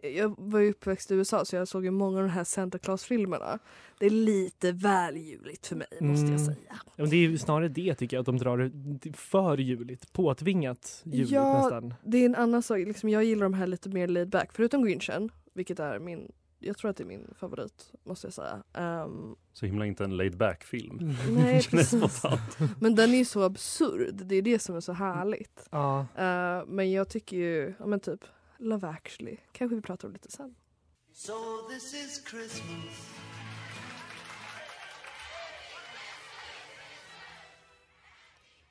Jag 0.03 0.35
var 0.37 0.59
ju 0.59 0.69
uppväxt 0.69 1.11
i 1.11 1.13
USA 1.13 1.45
så 1.45 1.55
jag 1.55 1.67
såg 1.67 1.85
ju 1.85 1.91
många 1.91 2.17
av 2.17 2.23
de 2.23 2.29
här 2.29 2.43
Santa 2.43 2.77
Claus-filmerna. 2.79 3.59
Det 3.99 4.05
är 4.05 4.09
lite 4.09 4.71
väl 4.71 5.17
juligt 5.17 5.67
för 5.67 5.75
mig 5.75 5.87
måste 6.01 6.25
jag 6.25 6.41
Mm. 6.41 6.45
säga. 6.45 6.57
Ja, 6.69 6.75
men 6.95 7.09
det 7.09 7.15
är 7.15 7.19
ju 7.19 7.37
snarare 7.37 7.67
det 7.67 7.95
tycker 7.95 8.17
jag, 8.17 8.21
att 8.21 8.25
de 8.25 8.37
drar 8.37 8.57
det 9.01 9.13
för 9.17 9.57
juligt. 9.57 10.13
Påtvingat 10.13 11.01
juligt 11.05 11.31
Ja, 11.31 11.57
nästan. 11.61 11.93
Det 12.03 12.17
är 12.17 12.25
en 12.25 12.35
annan 12.35 12.63
sak, 12.63 12.77
liksom, 12.77 13.09
jag 13.09 13.23
gillar 13.23 13.43
de 13.43 13.53
här 13.53 13.67
lite 13.67 13.89
mer 13.89 14.07
laid 14.07 14.29
back. 14.29 14.49
Förutom 14.53 14.83
Grinchen, 14.85 15.29
vilket 15.53 15.79
är 15.79 15.99
min, 15.99 16.31
jag 16.59 16.77
tror 16.77 16.91
att 16.91 16.97
det 16.97 17.03
är 17.03 17.07
min 17.07 17.27
favorit 17.39 17.91
måste 18.05 18.27
jag 18.27 18.33
säga. 18.33 18.63
Ehm, 18.73 19.35
Så 19.53 19.65
himla 19.65 19.85
inte 19.85 20.03
en 20.03 20.17
laid 20.17 20.37
back 20.37 20.63
film. 20.63 21.13
nej 21.29 21.61
Känns 21.61 21.91
precis. 21.91 22.23
Men 22.79 22.95
den 22.95 23.13
är 23.13 23.17
ju 23.17 23.25
så 23.25 23.43
absurd, 23.43 24.15
det 24.15 24.35
är 24.35 24.41
det 24.41 24.59
som 24.59 24.75
är 24.75 24.79
så 24.81 24.93
härligt. 24.93 25.67
Ja. 25.71 25.99
Eh, 26.17 26.65
men 26.67 26.91
jag 26.91 27.09
tycker 27.09 27.37
ju, 27.37 27.73
ja 27.79 27.85
men 27.85 27.99
typ 27.99 28.19
Love 28.61 28.87
actually, 28.87 29.37
kanske 29.51 29.75
vi 29.75 29.81
pratar 29.81 30.07
om 30.07 30.13
lite 30.13 30.31
sen. 30.31 30.55
So 31.13 31.33
this 31.69 31.93
is 31.93 32.27
Christmas. 32.29 33.19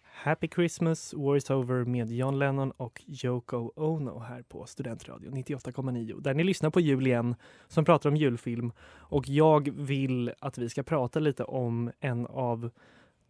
Happy 0.03 0.49
Christmas, 0.49 1.15
War 1.15 1.37
is 1.37 1.51
over 1.51 1.85
med 1.85 2.11
John 2.11 2.39
Lennon 2.39 2.71
och 2.71 3.03
Yoko 3.25 3.73
Ono 3.77 4.19
här 4.19 4.43
på 4.43 4.67
Studentradion 4.67 5.35
98,9 5.35 6.21
där 6.21 6.35
ni 6.35 6.45
lyssnar 6.45 6.71
på 6.71 6.81
Jul 6.81 7.07
igen 7.07 7.35
som 7.69 7.85
pratar 7.85 8.11
om 8.11 8.17
julfilm 8.17 8.73
och 8.97 9.29
jag 9.29 9.71
vill 9.71 10.33
att 10.39 10.59
vi 10.59 10.69
ska 10.69 10.83
prata 10.83 11.21
lite 11.21 11.45
om 11.45 11.91
en 12.01 12.27
av 12.27 12.71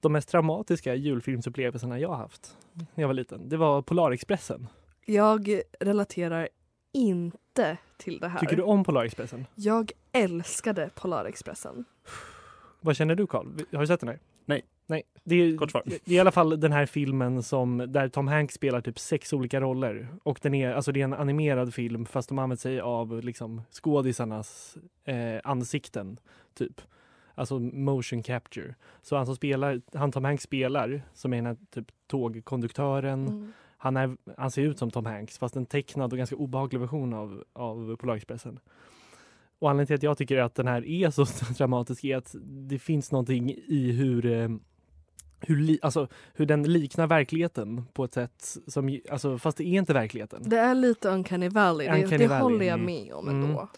de 0.00 0.12
mest 0.12 0.28
traumatiska 0.28 0.94
julfilmsupplevelserna 0.94 1.98
jag 1.98 2.08
har 2.08 2.16
haft 2.16 2.56
när 2.72 3.02
jag 3.02 3.08
var 3.08 3.14
liten. 3.14 3.48
Det 3.48 3.56
var 3.56 3.82
Polarexpressen. 3.82 4.68
Jag 5.10 5.60
relaterar 5.80 6.48
inte 6.92 7.76
till 7.96 8.18
det 8.20 8.28
här. 8.28 8.40
Tycker 8.40 8.56
du 8.56 8.62
om 8.62 8.84
Polarexpressen? 8.84 9.46
Jag 9.54 9.92
älskade 10.12 10.90
Polarexpressen. 10.94 11.84
Vad 12.80 12.96
känner 12.96 13.14
du 13.14 13.26
Carl? 13.26 13.46
Har 13.72 13.80
du 13.80 13.86
sett 13.86 14.00
den 14.00 14.08
här? 14.08 14.18
Nej. 14.44 14.64
Nej, 14.86 15.02
det 15.24 15.34
är, 15.34 15.56
Kort 15.56 15.70
svar. 15.70 15.82
det 15.86 16.12
är 16.12 16.16
i 16.16 16.18
alla 16.18 16.30
fall 16.30 16.60
den 16.60 16.72
här 16.72 16.86
filmen 16.86 17.42
som 17.42 17.84
där 17.88 18.08
Tom 18.08 18.28
Hanks 18.28 18.54
spelar 18.54 18.80
typ 18.80 18.98
sex 18.98 19.32
olika 19.32 19.60
roller. 19.60 20.08
Och 20.22 20.38
den 20.42 20.54
är, 20.54 20.72
alltså 20.72 20.92
det 20.92 21.00
är 21.00 21.04
en 21.04 21.14
animerad 21.14 21.74
film 21.74 22.06
fast 22.06 22.28
de 22.28 22.38
använder 22.38 22.60
sig 22.60 22.80
av 22.80 23.22
liksom 23.22 23.62
skådisarnas 23.70 24.78
eh, 25.04 25.40
ansikten. 25.44 26.18
Typ. 26.54 26.80
Alltså 27.34 27.58
motion 27.58 28.22
capture. 28.22 28.74
Så 29.02 29.16
han 29.16 29.26
som 29.26 29.36
spelar, 29.36 29.80
han 29.94 30.12
Tom 30.12 30.24
Hanks 30.24 30.44
spelar, 30.44 31.02
som 31.14 31.32
är 31.32 31.36
den 31.36 31.46
här 31.46 31.56
typ 31.70 31.86
tågkonduktören. 32.06 33.26
Mm. 33.28 33.52
Han, 33.78 33.96
är, 33.96 34.16
han 34.36 34.50
ser 34.50 34.62
ut 34.62 34.78
som 34.78 34.90
Tom 34.90 35.06
Hanks 35.06 35.38
fast 35.38 35.56
en 35.56 35.66
tecknad 35.66 36.12
och 36.12 36.18
ganska 36.18 36.36
obehaglig 36.36 36.80
version 36.80 37.14
av, 37.14 37.44
av 37.52 37.96
Polarexpressen. 37.96 38.60
Och 39.58 39.70
anledningen 39.70 39.86
till 39.86 39.94
att 39.94 40.02
jag 40.02 40.18
tycker 40.18 40.38
att 40.38 40.54
den 40.54 40.66
här 40.66 40.86
är 40.86 41.10
så 41.10 41.24
dramatisk 41.58 42.04
är 42.04 42.16
att 42.16 42.34
det 42.42 42.78
finns 42.78 43.12
någonting 43.12 43.50
i 43.50 43.92
hur, 43.92 44.26
eh, 44.26 44.48
hur, 45.40 45.56
li, 45.56 45.78
alltså, 45.82 46.08
hur 46.34 46.46
den 46.46 46.62
liknar 46.62 47.06
verkligheten 47.06 47.84
på 47.92 48.04
ett 48.04 48.14
sätt 48.14 48.56
som, 48.66 49.00
alltså, 49.10 49.38
fast 49.38 49.58
det 49.58 49.64
är 49.64 49.78
inte 49.78 49.92
verkligheten. 49.92 50.42
Det 50.46 50.58
är 50.58 50.74
lite 50.74 51.08
Uncanny 51.08 51.48
Valley, 51.48 51.88
det, 51.88 51.94
Uncanny 51.94 52.16
det 52.18 52.28
Valley, 52.28 52.42
håller 52.42 52.66
jag 52.66 52.80
mm. 52.80 52.86
med 52.86 53.12
om 53.12 53.28
Mm. 53.28 53.42
ändå. 53.44 53.68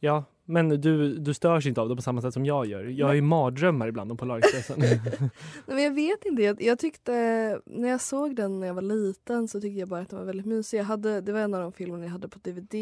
Ja, 0.00 0.24
men 0.50 0.68
du, 0.68 1.18
du 1.18 1.34
störs 1.34 1.66
inte 1.66 1.80
av 1.80 1.88
det 1.88 1.96
på 1.96 2.02
samma 2.02 2.22
sätt 2.22 2.34
som 2.34 2.46
jag 2.46 2.66
gör. 2.66 2.84
Jag 2.84 3.06
har 3.06 3.14
ju 3.14 3.22
mardrömmar 3.22 3.88
ibland 3.88 4.10
om 4.10 4.16
Polarexpressen. 4.16 4.78
Nej, 4.80 5.30
men 5.66 5.82
jag 5.82 5.94
vet 5.94 6.24
inte, 6.24 6.42
jag, 6.42 6.62
jag 6.62 6.78
tyckte 6.78 7.12
när 7.66 7.88
jag 7.88 8.00
såg 8.00 8.36
den 8.36 8.60
när 8.60 8.66
jag 8.66 8.74
var 8.74 8.82
liten 8.82 9.48
så 9.48 9.60
tyckte 9.60 9.80
jag 9.80 9.88
bara 9.88 10.00
att 10.00 10.08
den 10.08 10.18
var 10.18 10.26
väldigt 10.26 10.46
mysig. 10.46 10.78
Jag 10.78 10.84
hade, 10.84 11.20
det 11.20 11.32
var 11.32 11.40
en 11.40 11.54
av 11.54 11.60
de 11.60 11.72
filmerna 11.72 12.04
jag 12.04 12.12
hade 12.12 12.28
på 12.28 12.38
DVD 12.38 12.74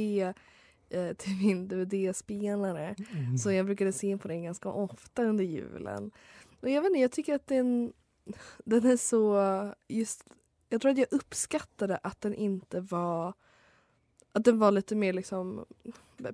eh, 0.91 1.13
till 1.17 1.37
min 1.43 1.69
DVD-spelare. 1.69 2.95
Mm. 3.13 3.39
Så 3.39 3.53
jag 3.53 3.67
brukade 3.67 3.93
se 3.93 4.19
på 4.19 4.29
den 4.29 4.43
ganska 4.43 4.69
ofta 4.69 5.25
under 5.25 5.45
julen. 5.45 6.11
Och 6.61 6.71
jag 6.71 6.83
vet 6.83 6.89
inte, 6.89 7.01
jag 7.01 7.13
tycker 7.13 7.35
att 7.35 7.47
den, 7.47 7.93
den 8.65 8.87
är 8.87 8.97
så 8.97 9.43
just 9.89 10.25
jag 10.69 10.81
tror 10.81 10.93
att 10.93 10.99
jag 10.99 11.07
uppskattade 11.11 11.97
att 12.03 12.21
den 12.21 12.35
inte 12.35 12.81
var 12.81 13.35
att 14.33 14.45
den 14.45 14.59
var 14.59 14.73
lite 14.73 14.97
mer 14.97 15.13
liksom 15.13 15.65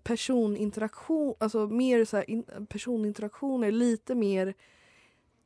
personinteraktion, 0.02 1.34
alltså 1.38 1.66
mer 1.66 2.04
så 2.04 2.22
in, 2.22 2.44
personinteraktioner, 2.68 3.70
lite 3.70 4.14
mer 4.14 4.54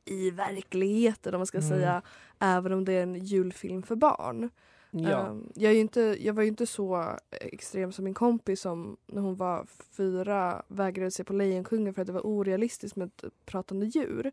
i 0.05 0.31
verkligheten 0.31 1.33
om 1.33 1.39
man 1.39 1.47
ska 1.47 1.57
Mm. 1.57 1.69
säga, 1.69 2.01
även 2.39 2.73
om 2.73 2.85
det 2.85 2.93
är 2.93 3.03
en 3.03 3.15
julfilm 3.25 3.83
för 3.83 3.95
barn. 3.95 4.49
ja. 4.91 5.27
Um, 5.27 5.51
jag, 5.55 5.71
är 5.73 5.75
inte, 5.79 6.17
jag 6.19 6.33
var 6.33 6.43
ju 6.43 6.49
inte 6.49 6.65
så 6.65 7.05
extrem 7.31 7.91
som 7.91 8.05
min 8.05 8.13
kompis 8.13 8.61
som 8.61 8.97
när 9.07 9.21
hon 9.21 9.35
var 9.35 9.65
fyra 9.97 10.63
vägrade 10.67 11.11
se 11.11 11.23
på 11.23 11.33
Lejonkungen 11.33 11.93
för 11.93 12.01
att 12.01 12.07
det 12.07 12.13
var 12.13 12.25
orealistiskt 12.27 12.95
med 12.95 13.05
ett 13.23 13.23
pratande 13.45 13.85
djur. 13.85 14.31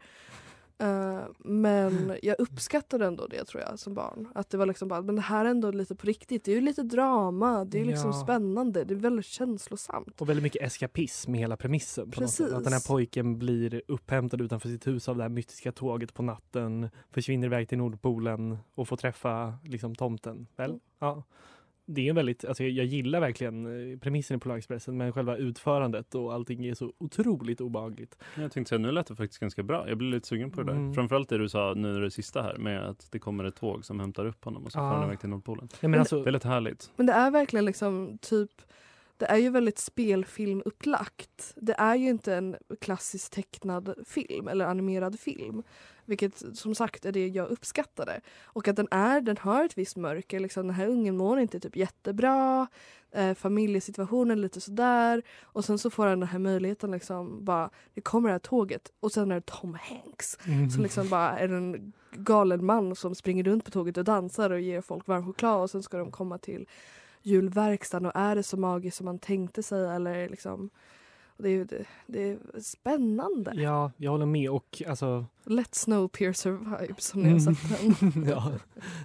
Uh, 0.82 1.24
men 1.38 2.12
jag 2.22 2.36
uppskattade 2.40 3.06
ändå 3.06 3.26
det 3.26 3.44
tror 3.44 3.62
jag 3.62 3.78
som 3.78 3.94
barn. 3.94 4.28
Att 4.34 4.50
det 4.50 4.56
var 4.58 4.66
liksom 4.66 4.88
bara, 4.88 5.02
men 5.02 5.16
det 5.16 5.22
här 5.22 5.44
är 5.44 5.48
ändå 5.50 5.70
lite 5.70 5.94
på 5.96 6.06
riktigt. 6.06 6.44
Det 6.44 6.50
är 6.50 6.54
ju 6.54 6.60
lite 6.60 6.82
drama, 6.82 7.64
det 7.64 7.80
är 7.80 7.84
liksom 7.84 8.10
Ja. 8.10 8.22
spännande, 8.22 8.84
det 8.84 8.94
är 8.94 8.98
väldigt 8.98 9.26
känslosamt. 9.26 10.20
Och 10.20 10.28
väldigt 10.28 10.42
mycket 10.42 10.62
eskapism 10.62 11.30
med 11.32 11.40
hela 11.40 11.56
premissen. 11.56 12.12
Sätt. 12.12 12.40
Att 12.40 12.50
den 12.50 12.56
här 12.56 12.62
Precis. 12.64 12.86
pojken 12.86 13.38
blir 13.38 13.82
upphämtad 13.88 14.40
utanför 14.40 14.68
sitt 14.68 14.86
hus 14.86 15.08
av 15.08 15.16
det 15.16 15.22
här 15.22 15.28
mystiska 15.30 15.72
tåget 15.72 16.14
på 16.14 16.22
natten, 16.22 16.88
försvinner 17.10 17.46
iväg 17.46 17.68
till 17.68 17.78
Nordpolen 17.78 18.58
och 18.74 18.88
får 18.88 18.96
träffa 18.96 19.54
liksom, 19.64 19.94
tomten. 19.94 20.46
Väl? 20.56 20.70
Mm. 20.70 20.80
Ja. 20.98 21.22
Det 21.88 22.00
är 22.06 22.10
en 22.10 22.16
väldigt, 22.16 22.44
alltså 22.44 22.62
jag, 22.62 22.72
jag 22.72 22.86
gillar 22.86 23.20
verkligen 23.20 23.90
eh, 23.92 23.98
premissen 23.98 24.36
i 24.36 24.40
Polarexpressen 24.40 24.96
men 24.96 25.12
själva 25.12 25.36
utförandet 25.36 26.14
och 26.14 26.34
allting 26.34 26.66
är 26.66 26.74
så 26.74 26.92
otroligt 26.98 27.60
obehagligt. 27.60 28.18
Jag 28.36 28.52
tänkte 28.52 28.68
säga, 28.68 28.78
nu 28.78 28.92
lät 28.92 29.06
det 29.06 29.16
faktiskt 29.16 29.40
ganska 29.40 29.62
bra. 29.62 29.88
Jag 29.88 29.98
blir 29.98 30.08
lite 30.10 30.28
sugen 30.28 30.50
på 30.50 30.62
det 30.62 30.72
där. 30.72 30.78
Mm. 30.78 30.94
Framförallt 30.94 31.28
det 31.28 31.38
du 31.38 31.48
sa 31.48 31.74
nu 31.76 32.00
det 32.00 32.10
sista 32.10 32.42
här 32.42 32.56
med 32.58 32.88
att 32.88 33.08
det 33.12 33.18
kommer 33.18 33.44
ett 33.44 33.56
tåg 33.56 33.84
som 33.84 34.00
hämtar 34.00 34.26
upp 34.26 34.44
honom 34.44 34.64
och 34.64 34.72
så 34.72 34.78
Ja. 34.78 34.82
far 34.90 34.96
han 34.96 35.04
iväg 35.06 35.20
till 35.20 35.28
Nordpolen. 35.28 35.68
Ja, 35.72 35.76
men 35.80 35.90
Men- 35.90 36.00
alltså, 36.00 36.22
Det 36.22 36.30
är 36.30 36.32
lite 36.32 36.48
härligt. 36.48 36.90
Men 36.96 37.06
det 37.06 37.12
är 37.12 37.30
verkligen 37.30 37.64
liksom 37.64 38.18
typ 38.22 38.50
det 39.18 39.26
är 39.26 39.36
ju 39.36 39.50
väldigt 39.50 39.78
spelfilmupplagt. 39.78 41.52
Det 41.56 41.72
är 41.78 41.94
ju 41.94 42.08
inte 42.08 42.34
en 42.34 42.56
klassiskt 42.80 43.32
tecknad 43.32 43.94
film 44.06 44.48
eller 44.48 44.64
animerad 44.66 45.20
film. 45.20 45.62
Vilket 46.06 46.42
som 46.58 46.74
sagt 46.74 47.04
är 47.04 47.12
det 47.12 47.28
jag 47.28 47.48
uppskattade. 47.48 48.20
Och 48.44 48.68
att 48.68 48.76
den 48.76 48.88
är, 48.90 49.20
den 49.20 49.36
har 49.36 49.64
ett 49.64 49.78
visst 49.78 49.96
mörker. 49.96 50.40
Liksom, 50.40 50.66
den 50.66 50.76
här 50.76 50.86
ungen 50.86 51.16
mår 51.16 51.40
inte 51.40 51.60
typ 51.60 51.76
jättebra. 51.76 52.66
Eh, 53.12 53.34
familjesituationen 53.34 54.40
lite 54.40 54.60
sådär. 54.60 55.22
Och 55.42 55.64
sen 55.64 55.78
så 55.78 55.90
får 55.90 56.06
han 56.06 56.20
den 56.20 56.28
här 56.28 56.38
möjligheten 56.38 56.90
liksom 56.90 57.44
bara, 57.44 57.70
det 57.94 58.00
kommer 58.00 58.28
det 58.28 58.32
här 58.34 58.38
tåget 58.38 58.92
och 59.00 59.12
sen 59.12 59.30
är 59.30 59.34
det 59.34 59.46
Tom 59.46 59.78
Hanks. 59.80 60.38
mm. 60.46 60.70
Som 60.70 60.82
liksom 60.82 61.08
bara 61.08 61.38
är 61.38 61.48
en 61.48 61.92
galen 62.12 62.64
man 62.64 62.96
som 62.96 63.14
springer 63.14 63.44
runt 63.44 63.64
på 63.64 63.70
tåget 63.70 63.96
och 63.96 64.04
dansar 64.04 64.50
och 64.50 64.60
ger 64.60 64.80
folk 64.80 65.06
varm 65.06 65.26
choklad 65.26 65.62
och 65.62 65.70
sen 65.70 65.82
ska 65.82 65.98
de 65.98 66.10
komma 66.10 66.38
till 66.38 66.66
julverkstan 67.22 68.06
och 68.06 68.12
är 68.14 68.36
det 68.36 68.42
så 68.42 68.56
magiskt 68.56 68.96
som 68.96 69.04
man 69.04 69.18
tänkte 69.18 69.62
sig 69.62 69.88
eller 69.88 70.28
liksom 70.28 70.70
det 71.38 71.48
är, 71.48 71.64
det, 71.64 71.84
det 72.06 72.22
är 72.22 72.60
spännande. 72.60 73.52
Ja, 73.54 73.92
jag 73.96 74.10
håller 74.10 74.26
med 74.26 74.50
och 74.50 74.82
alltså 74.88 75.26
Let 75.44 75.74
Snowpiercer 75.74 76.80
vibes 76.80 77.04
som 77.04 77.22
ni 77.22 77.30
har 77.30 77.38
sett 77.38 78.12
den. 78.12 78.24
ja. 78.28 78.52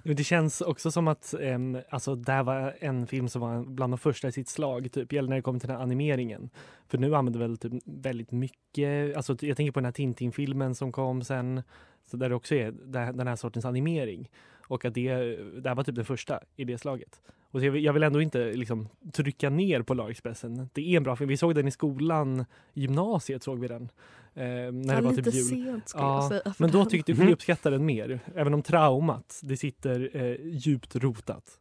Det 0.02 0.24
känns 0.24 0.60
också 0.60 0.90
som 0.90 1.08
att 1.08 1.34
um, 1.40 1.78
alltså, 1.90 2.14
det 2.14 2.32
här 2.32 2.42
var 2.42 2.76
en 2.80 3.06
film 3.06 3.28
som 3.28 3.40
var 3.40 3.64
bland 3.64 3.92
de 3.92 3.98
första 3.98 4.28
i 4.28 4.32
sitt 4.32 4.48
slag, 4.48 4.92
typ, 4.92 5.12
gäller 5.12 5.28
när 5.28 5.36
det 5.36 5.42
kommer 5.42 5.60
till 5.60 5.68
den 5.68 5.80
animeringen. 5.80 6.50
För 6.88 6.98
nu 6.98 7.16
använder 7.16 7.40
väl 7.40 7.56
typ 7.56 7.72
väldigt 7.84 8.30
mycket, 8.30 9.16
alltså, 9.16 9.36
jag 9.40 9.56
tänker 9.56 9.72
på 9.72 9.80
den 9.80 9.84
här 9.84 9.92
Tintin-filmen 9.92 10.74
som 10.74 10.92
kom 10.92 11.22
sen, 11.22 11.62
så 12.06 12.16
där 12.16 12.28
det 12.28 12.34
också 12.34 12.54
är 12.54 12.72
den 13.12 13.26
här 13.26 13.36
sortens 13.36 13.64
animering. 13.64 14.30
Och 14.66 14.84
att 14.84 14.94
det, 14.94 15.14
det 15.60 15.68
här 15.68 15.74
var 15.74 15.84
typ 15.84 15.94
den 15.94 16.04
första 16.04 16.40
i 16.56 16.64
det 16.64 16.78
slaget. 16.78 17.20
Och 17.52 17.60
så 17.60 17.66
jag, 17.66 17.72
vill, 17.72 17.84
jag 17.84 17.92
vill 17.92 18.02
ändå 18.02 18.22
inte 18.22 18.52
liksom, 18.52 18.88
trycka 19.12 19.50
ner 19.50 19.82
på 19.82 19.94
Lagexpressen. 19.94 20.68
Det 20.72 20.92
är 20.92 20.96
en 20.96 21.02
bra 21.02 21.16
film. 21.16 21.28
Vi 21.28 21.36
såg 21.36 21.54
den 21.54 21.68
i 21.68 21.70
skolan, 21.70 22.44
gymnasiet 22.72 23.42
såg 23.42 23.58
vi 23.60 23.68
den. 23.68 23.82
Eh, 24.34 24.44
när 24.44 24.94
Ja, 24.94 24.96
det 24.96 25.00
var 25.02 25.10
lite 25.10 25.22
typ 25.22 25.34
jul. 25.34 25.44
sent 25.44 25.88
skulle 25.88 26.04
Ja, 26.04 26.16
jag 26.22 26.28
säga. 26.28 26.54
Men 26.58 26.70
då 26.70 26.84
tyckte 26.84 27.12
vi 27.12 27.32
uppskattar 27.32 27.70
den 27.70 27.86
mer, 27.86 28.20
även 28.34 28.54
om 28.54 28.62
traumat, 28.62 29.40
det 29.42 29.56
sitter 29.56 30.10
eh, 30.12 30.36
djupt 30.46 30.96
rotat. 30.96 31.58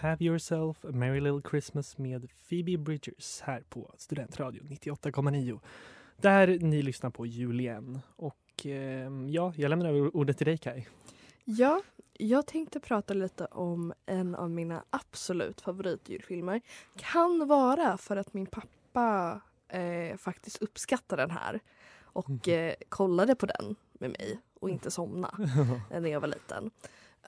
Have 0.00 0.24
yourself 0.24 0.84
a 0.84 0.92
merry 0.92 1.20
little 1.20 1.40
Christmas 1.50 1.98
med 1.98 2.28
Phoebe 2.48 2.78
Bridgers 2.78 3.40
här 3.40 3.62
på 3.68 3.94
Studentradion 3.98 4.66
98,9. 4.70 5.60
Där 6.16 6.58
ni 6.60 6.82
lyssnar 6.82 7.10
på 7.10 7.26
jul 7.26 7.60
igen. 7.60 7.98
Och 8.54 8.66
eh, 8.66 9.10
ja, 9.28 9.52
jag 9.56 9.68
lämnar 9.68 9.88
över 9.88 10.16
ordet 10.16 10.38
till 10.38 10.46
dig 10.46 10.58
Kai. 10.58 10.86
Ja, 11.44 11.82
jag 12.12 12.46
tänkte 12.46 12.80
prata 12.80 13.14
lite 13.14 13.44
om 13.44 13.92
en 14.06 14.34
av 14.34 14.50
mina 14.50 14.84
absolut 14.90 15.60
favoritjulfilmer. 15.60 16.60
Kan 16.96 17.48
vara 17.48 17.96
för 17.96 18.16
att 18.16 18.34
min 18.34 18.46
pappa 18.46 19.40
eh, 19.68 20.16
faktiskt 20.16 20.62
uppskattar 20.62 21.16
den 21.16 21.30
här 21.30 21.60
och 22.02 22.48
eh, 22.48 22.74
kollade 22.88 23.34
på 23.34 23.46
den 23.46 23.76
med 23.92 24.10
mig 24.10 24.38
och 24.60 24.70
inte 24.70 24.90
somna 24.90 25.34
när 25.90 26.10
jag 26.10 26.20
var 26.20 26.28
liten. 26.28 26.70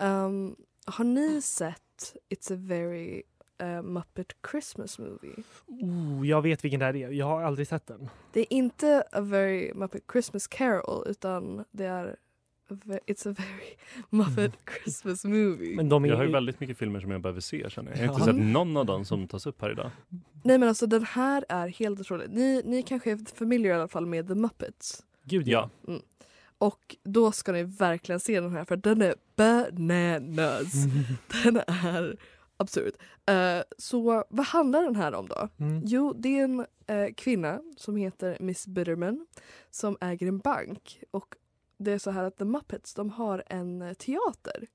Um, 0.00 0.56
har 0.84 1.04
ni 1.04 1.42
sett 1.42 2.16
It's 2.28 2.52
a 2.52 2.56
very 2.58 3.22
eh, 3.58 3.82
Muppet 3.82 4.32
Christmas 4.50 4.98
movie? 4.98 5.34
Oh, 5.66 6.28
jag 6.28 6.42
vet 6.42 6.64
vilken 6.64 6.80
det 6.80 6.86
här 6.86 6.96
är. 6.96 7.10
Jag 7.10 7.26
har 7.26 7.42
aldrig 7.42 7.68
sett 7.68 7.86
den. 7.86 8.08
Det 8.32 8.40
är 8.40 8.52
inte 8.52 9.04
A 9.12 9.20
very 9.20 9.74
Muppet 9.74 10.02
Christmas 10.12 10.46
Carol 10.46 11.04
utan 11.08 11.64
det 11.70 11.84
är 11.84 12.16
It's 13.06 13.30
a 13.30 13.34
very 13.38 13.76
Muppet 14.10 14.52
Christmas 14.82 15.24
movie. 15.24 15.76
Men 15.76 15.88
de 15.88 16.04
är 16.04 16.08
Jag 16.08 16.16
har 16.16 16.24
ju 16.24 16.32
väldigt 16.32 16.60
mycket 16.60 16.78
filmer 16.78 17.00
som 17.00 17.10
jag 17.10 17.20
behöver 17.20 17.40
se 17.40 17.70
känner 17.70 17.90
jag. 17.90 17.98
Jag 18.00 18.06
har 18.08 18.14
inte 18.20 18.30
Ja. 18.30 18.34
sett 18.36 18.44
någon 18.52 18.76
av 18.76 18.86
dem 18.86 19.04
som 19.04 19.28
tas 19.28 19.46
upp 19.46 19.62
här 19.62 19.70
idag. 19.70 19.90
Nej 20.44 20.58
men 20.58 20.68
alltså 20.68 20.86
den 20.86 21.04
här 21.04 21.44
är 21.48 21.68
helt 21.68 22.00
otrolig. 22.00 22.30
Ni, 22.30 22.62
ni 22.64 22.82
kanske 22.82 23.10
är 23.10 23.36
familiar 23.36 23.72
i 23.72 23.74
alla 23.74 23.88
fall 23.88 24.06
med 24.06 24.28
The 24.28 24.34
Muppets. 24.34 25.04
Gud 25.24 25.48
ja. 25.48 25.70
Ja. 25.86 25.98
Och 26.58 26.96
då 27.04 27.32
ska 27.32 27.52
ni 27.52 27.62
verkligen 27.62 28.20
se 28.20 28.40
den 28.40 28.52
här 28.52 28.64
för 28.64 28.76
den 28.76 29.02
är 29.02 29.14
bananas. 29.36 30.72
Den 31.44 31.56
är 31.66 32.16
absurd. 32.56 32.92
Eh, 33.26 33.62
så 33.78 34.24
vad 34.28 34.46
handlar 34.46 34.82
den 34.82 34.96
här 34.96 35.14
om 35.14 35.28
då? 35.28 35.48
Mm. 35.58 35.82
Jo, 35.84 36.12
det 36.16 36.38
är 36.38 36.44
en 36.44 36.66
eh, 36.86 37.14
kvinna 37.16 37.60
som 37.76 37.96
heter 37.96 38.36
Miss 38.40 38.66
Bitterman 38.66 39.26
som 39.70 39.96
äger 40.00 40.26
en 40.26 40.38
bank. 40.38 41.02
Och 41.10 41.34
det 41.78 41.92
är 41.92 41.98
så 41.98 42.10
här 42.10 42.24
att 42.24 42.36
The 42.36 42.44
Muppets 42.44 42.94
de 42.94 43.10
har 43.10 43.42
en 43.46 43.82
eh, 43.82 43.92
teater 43.92 44.66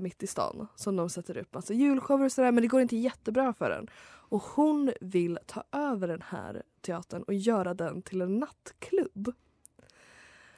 mitt 0.00 0.22
i 0.22 0.26
stan 0.26 0.66
som 0.76 0.96
de 0.96 1.10
sätter 1.10 1.36
upp 1.38 1.54
massa 1.54 1.74
julshower 1.74 2.24
och 2.24 2.32
sådär 2.32 2.52
men 2.52 2.62
det 2.62 2.68
går 2.68 2.80
inte 2.80 2.96
jättebra 2.96 3.52
för 3.52 3.70
den. 3.70 3.88
Och 4.04 4.42
hon 4.42 4.92
vill 5.00 5.38
ta 5.46 5.64
över 5.72 6.08
den 6.08 6.22
här 6.26 6.62
teatern 6.80 7.22
och 7.22 7.34
göra 7.34 7.74
den 7.74 8.02
till 8.02 8.20
en 8.20 8.38
nattklubb. 8.38 9.32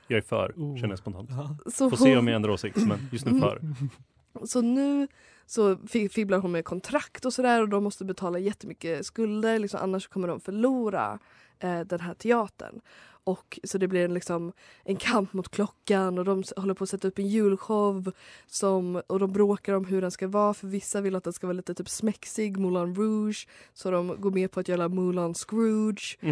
Jag 0.09 0.17
är 0.17 0.23
för, 0.23 0.55
Oh. 0.57 0.77
känner 0.77 0.89
jag 0.89 0.99
spontant. 0.99 1.31
Ja. 1.31 1.57
Så 1.71 1.91
Får 1.91 1.97
se 1.97 2.09
hon- 2.11 2.19
om 2.19 2.29
jag 2.29 2.37
ändrar 2.37 2.51
åsikt, 2.51 2.77
men 2.77 2.99
just 3.13 3.27
nu 3.27 3.41
för. 3.41 3.61
Så 4.47 4.61
nu 4.63 5.09
så 5.47 5.77
fi- 5.77 6.09
fibblar 6.09 6.39
hon 6.39 6.53
med 6.53 6.65
kontrakt 6.65 7.25
och 7.25 7.33
sådär 7.33 7.63
och 7.63 7.69
de 7.69 7.85
måste 7.85 8.05
betala 8.05 8.39
jättemycket 8.39 9.07
skulder 9.07 9.59
liksom, 9.59 9.81
annars 9.83 10.07
kommer 10.09 10.29
de 10.29 10.41
förlora 10.41 11.19
eh, 11.59 11.81
den 11.81 12.01
här 12.01 12.15
teatern. 12.15 12.81
Och 13.27 13.59
så 13.65 13.79
det 13.79 13.89
blir 13.89 14.05
en, 14.05 14.15
liksom, 14.15 14.53
en 14.85 14.97
kamp 14.97 15.33
mot 15.33 15.49
klockan 15.49 16.19
och 16.19 16.25
de 16.25 16.43
håller 16.57 16.75
på 16.75 16.85
att 16.85 16.91
sätta 16.91 17.09
upp 17.09 17.19
en 17.19 17.29
julshow 17.29 18.13
som, 18.47 19.03
och 19.07 19.19
de 19.19 19.33
bråkar 19.33 19.75
om 19.75 19.85
hur 19.85 20.01
den 20.01 20.11
ska 20.11 20.29
vara 20.29 20.55
för 20.55 20.67
vissa 20.67 21.01
vill 21.01 21.17
att 21.17 21.25
den 21.25 21.33
ska 21.33 21.47
vara 21.47 21.57
lite 21.57 21.75
typ 21.75 21.89
smexig, 21.89 22.59
Moulin 22.59 22.95
Rouge 22.95 23.49
så 23.75 23.91
de 23.91 24.21
går 24.21 24.31
med 24.31 24.51
på 24.51 24.61
att 24.61 24.69
göra 24.69 24.89
Moulin 24.89 25.35
Scrooge. 25.35 26.19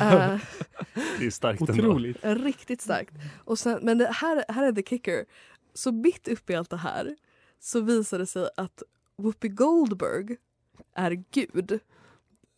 Eh, 0.00 0.36
Det 1.18 1.26
är 1.26 1.30
starkt 1.30 1.60
ändå. 1.60 1.72
Otroligt. 1.72 2.16
Riktigt 2.22 2.80
starkt. 2.80 3.14
Och 3.44 3.58
sen, 3.58 3.78
men 3.82 3.98
det 3.98 4.06
här, 4.06 4.44
här 4.48 4.66
är 4.68 4.72
the 4.72 4.82
kicker. 4.82 5.24
Så 5.74 5.92
mitt 5.92 6.28
uppe 6.28 6.52
i 6.52 6.56
allt 6.56 6.70
det 6.70 6.76
här 6.76 7.16
så 7.64 7.80
visar 7.80 8.18
det 8.18 8.26
sig 8.26 8.48
att 8.56 8.82
Whoopi 9.16 9.48
Goldberg 9.48 10.36
är 10.94 11.24
gud. 11.30 11.78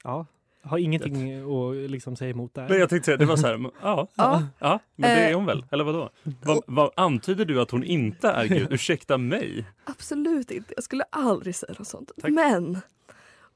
Ja. 0.04 0.26
Har 0.62 0.78
ingenting 0.78 1.32
att 1.34 1.90
liksom 1.90 2.16
säga 2.16 2.30
emot 2.30 2.54
där. 2.54 2.68
Men 2.68 2.78
jag 2.78 2.88
tänkte 2.90 3.04
säga, 3.04 3.16
det 3.16 3.24
var 3.24 3.36
så 3.36 3.46
här, 3.46 3.70
ja, 3.82 4.08
Ja. 4.14 4.42
ja, 4.58 4.80
men 4.96 5.10
det 5.10 5.16
är 5.22 5.30
Eh. 5.30 5.36
hon 5.36 5.46
väl? 5.46 5.64
Eller 5.70 5.84
vadå? 5.84 6.10
Vad, 6.42 6.62
vad 6.66 6.90
antyder 6.96 7.44
du 7.44 7.60
att 7.60 7.70
hon 7.70 7.84
inte 7.84 8.28
är 8.28 8.46
gud? 8.46 8.68
Ursäkta 8.72 9.18
mig? 9.18 9.64
Absolut 9.84 10.50
inte. 10.50 10.72
Jag 10.76 10.84
skulle 10.84 11.04
aldrig 11.10 11.54
säga 11.54 11.74
något 11.78 11.88
sånt. 11.88 12.10
Tack. 12.20 12.30
Men 12.32 12.78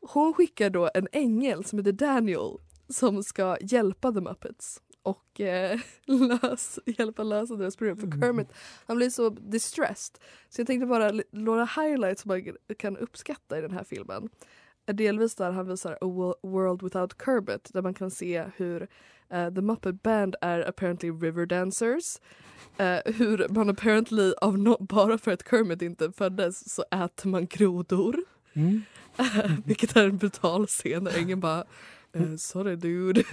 hon 0.01 0.35
skickar 0.35 0.71
då 0.71 0.91
en 0.95 1.09
ängel 1.13 1.65
som 1.65 1.79
heter 1.79 1.93
Daniel 1.93 2.51
som 2.89 3.23
ska 3.23 3.57
hjälpa 3.61 4.13
The 4.13 4.21
Muppets 4.21 4.81
och 5.03 5.41
eh, 5.41 5.81
lös, 6.07 6.79
hjälpa 6.87 7.23
lösa 7.23 7.57
deras 7.57 7.77
problem. 7.77 7.97
För 7.97 8.21
Kermit 8.21 8.49
han 8.87 8.97
blir 8.97 9.11
så 9.11 9.29
distressed. 9.31 10.19
Så 10.49 10.61
jag 10.61 10.67
tänkte 10.67 10.87
bara 10.87 11.13
några 11.31 11.65
highlights 11.65 12.23
som 12.23 12.29
man 12.29 12.57
kan 12.79 12.97
uppskatta 12.97 13.59
i 13.59 13.61
den 13.61 13.71
här 13.73 13.85
filmen. 13.85 14.29
Delvis 14.87 15.35
där 15.35 15.51
han 15.51 15.69
visar 15.69 15.93
A 15.93 15.99
Wo- 16.01 16.35
World 16.43 16.83
Without 16.83 17.15
Kermit 17.25 17.71
där 17.73 17.83
man 17.83 17.95
kan 17.95 18.11
se 18.11 18.45
hur 18.57 18.89
eh, 19.29 19.55
The 19.55 19.61
Muppet 19.61 20.03
Band 20.03 20.37
är 20.41 20.69
apparently 20.69 21.11
river 21.11 21.47
dancers. 21.47 22.19
Eh, 22.79 22.99
hur 23.15 23.47
man 23.51 23.71
apparently, 23.71 24.33
av 24.41 24.57
no- 24.59 24.87
bara 24.87 25.19
för 25.19 25.31
att 25.33 25.49
Kermit 25.51 25.83
inte 25.83 26.13
föddes 26.13 26.75
så 26.75 26.83
äter 26.91 27.29
man 27.29 27.47
grodor. 27.47 28.17
Mm. 28.53 28.83
Vilket 29.65 29.97
är 29.97 30.05
en 30.05 30.17
brutal 30.19 30.67
scen 30.67 31.05
där 31.05 31.19
ängeln 31.19 31.41
bara 31.41 31.65
eh, 32.13 32.37
“sorry 32.37 32.77
dude”. 32.77 33.25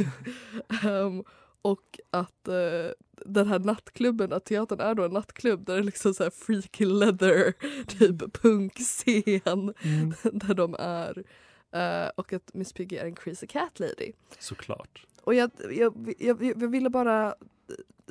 Ehm, 0.83 1.23
och 1.61 1.99
att 2.09 2.47
eh, 2.47 2.91
den 3.25 3.47
här 3.47 3.59
nattklubben, 3.59 4.33
att 4.33 4.45
teatern 4.45 4.79
är 4.79 4.95
då 4.95 5.03
en 5.03 5.11
nattklubb 5.11 5.65
där 5.65 5.73
det 5.73 5.79
är 5.79 5.83
liksom 5.83 6.13
så 6.13 6.23
här 6.23 6.29
freaky 6.29 6.85
leather, 6.85 7.53
typ 7.87 8.33
punkscen 8.33 9.73
Mm. 9.83 10.13
där 10.33 10.53
de 10.53 10.75
är. 10.79 11.23
Eh, 11.71 12.09
och 12.15 12.33
att 12.33 12.53
Miss 12.53 12.73
Piggy 12.73 12.95
är 12.95 13.05
en 13.05 13.15
crazy 13.15 13.47
cat 13.47 13.79
lady. 13.79 14.11
Såklart. 14.39 15.05
Och 15.23 15.33
jag, 15.33 15.51
jag, 15.71 16.13
jag, 16.19 16.43
jag 16.43 16.67
ville 16.71 16.89
bara 16.89 17.35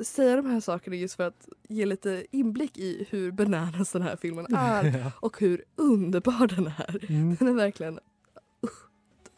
säga 0.02 0.36
de 0.36 0.46
här 0.50 0.60
sakerna 0.60 0.96
just 0.96 1.14
för 1.16 1.26
att 1.26 1.48
ge 1.68 1.86
lite 1.86 2.26
inblick 2.30 2.78
i 2.78 3.06
hur 3.10 3.30
bananas 3.30 3.92
den 3.92 4.02
här 4.02 4.16
filmen 4.16 4.46
är 4.56 4.98
Ja. 4.98 5.12
och 5.20 5.40
hur 5.40 5.64
underbar 5.76 6.46
den 6.46 6.66
är. 6.66 7.10
Mm. 7.10 7.34
Den 7.36 7.48
är 7.48 7.52
verkligen 7.52 7.98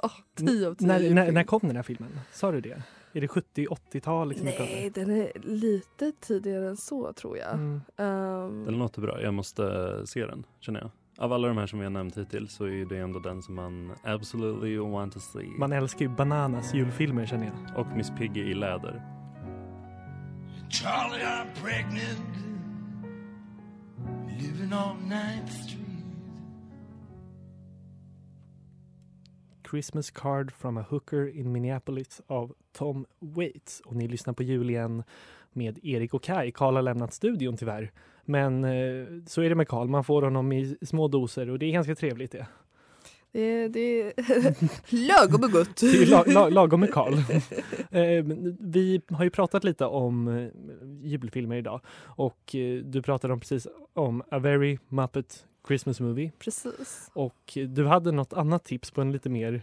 oh, 0.02 0.12
10 0.34 0.68
av 0.68 0.74
10. 0.74 0.86
När, 0.88 1.10
när, 1.10 1.32
när 1.32 1.44
kom 1.44 1.60
den 1.62 1.76
här 1.76 1.82
filmen? 1.82 2.20
Sa 2.32 2.52
du 2.52 2.60
det? 2.60 2.82
Är 3.18 3.22
det 3.22 3.26
70-80-tal? 3.26 4.28
Liksom 4.28 4.46
Nej, 4.46 4.90
den 4.94 5.10
är 5.10 5.32
lite 5.42 6.12
tidigare 6.20 6.68
än 6.68 6.76
så 6.76 7.12
tror 7.12 7.38
jag. 7.38 7.54
Mm. 7.54 7.80
Ehm, 7.96 8.64
Den 8.64 8.78
låter 8.78 9.00
bra. 9.02 9.22
Jag 9.22 9.34
måste 9.34 9.62
se 10.06 10.26
den, 10.26 10.46
känner 10.60 10.80
jag. 10.80 10.90
Av 11.18 11.32
alla 11.32 11.48
de 11.48 11.56
här 11.56 11.66
som 11.66 11.78
vi 11.78 11.84
har 11.84 11.90
nämnt 11.90 12.18
hittills 12.18 12.52
så 12.52 12.64
är 12.64 12.86
det 12.86 12.98
ändå 12.98 13.18
den 13.18 13.42
som 13.42 13.54
man 13.54 13.92
absolutely 14.04 14.78
want 14.78 15.12
to 15.12 15.20
see. 15.20 15.46
Man 15.58 15.72
älskar 15.72 16.00
ju 16.00 16.08
Bananas 16.08 16.74
julfilmer 16.74 17.26
känner 17.26 17.46
jag. 17.46 17.80
Och 17.80 17.96
Miss 17.96 18.10
Piggy 18.18 18.40
i 18.40 18.54
läder. 18.54 19.02
Charlie, 20.70 21.24
I'm 21.24 21.62
pregnant. 21.62 22.36
Living 24.40 24.72
on 24.72 25.12
9th 25.12 25.48
Street. 25.48 25.78
Christmas 29.70 30.10
Card 30.10 30.52
from 30.52 30.76
a 30.78 30.86
Hooker 30.88 31.28
in 31.36 31.52
Minneapolis 31.52 32.20
av 32.26 32.54
Tom 32.78 33.06
Waits. 33.18 33.80
Och 33.80 33.96
ni 33.96 34.08
lyssnar 34.08 34.34
på 34.34 34.42
jul 34.42 34.70
igen 34.70 35.02
med 35.52 35.78
Erik 35.84 36.14
och 36.14 36.22
Kai. 36.22 36.50
Karl 36.52 36.74
har 36.74 36.82
lämnat 36.82 37.14
studion 37.14 37.56
tyvärr. 37.56 37.92
Men 38.24 38.64
eh, 38.64 39.06
så 39.26 39.42
är 39.42 39.48
det 39.48 39.54
med 39.54 39.68
Karl. 39.68 39.88
Man 39.88 40.04
får 40.04 40.22
honom 40.22 40.52
i 40.52 40.76
små 40.82 41.08
doser 41.08 41.50
och 41.50 41.58
det 41.58 41.66
är 41.66 41.72
ganska 41.72 41.94
trevligt 41.94 42.32
det. 42.32 42.46
det, 43.32 43.40
är- 43.40 43.68
det 43.68 43.80
är 44.00 44.14
lagom 45.08 45.44
och 45.44 45.50
gott. 45.50 45.76
Det 45.80 46.02
är 46.02 46.06
la, 46.06 46.24
la, 46.26 46.48
lagom 46.48 46.80
med 46.80 46.92
Karl. 46.92 47.14
Eh, 47.90 48.24
vi 48.60 49.00
har 49.10 49.24
ju 49.24 49.30
pratat 49.30 49.64
lite 49.64 49.84
om 49.84 50.28
eh, 50.28 50.48
julfilmer 51.02 51.56
idag 51.56 51.80
och 52.02 52.54
du 52.84 53.02
pratade 53.02 53.32
om 53.32 53.40
precis 53.40 53.66
om 53.94 54.22
A 54.30 54.38
Very 54.38 54.78
Muppet 54.88 55.44
Christmas 55.66 56.00
Movie 56.00 56.32
Precis. 56.38 57.10
och 57.14 57.58
du 57.68 57.86
hade 57.86 58.12
något 58.12 58.32
annat 58.32 58.64
tips 58.64 58.90
på 58.90 59.00
en 59.00 59.12
lite 59.12 59.28
mer 59.28 59.62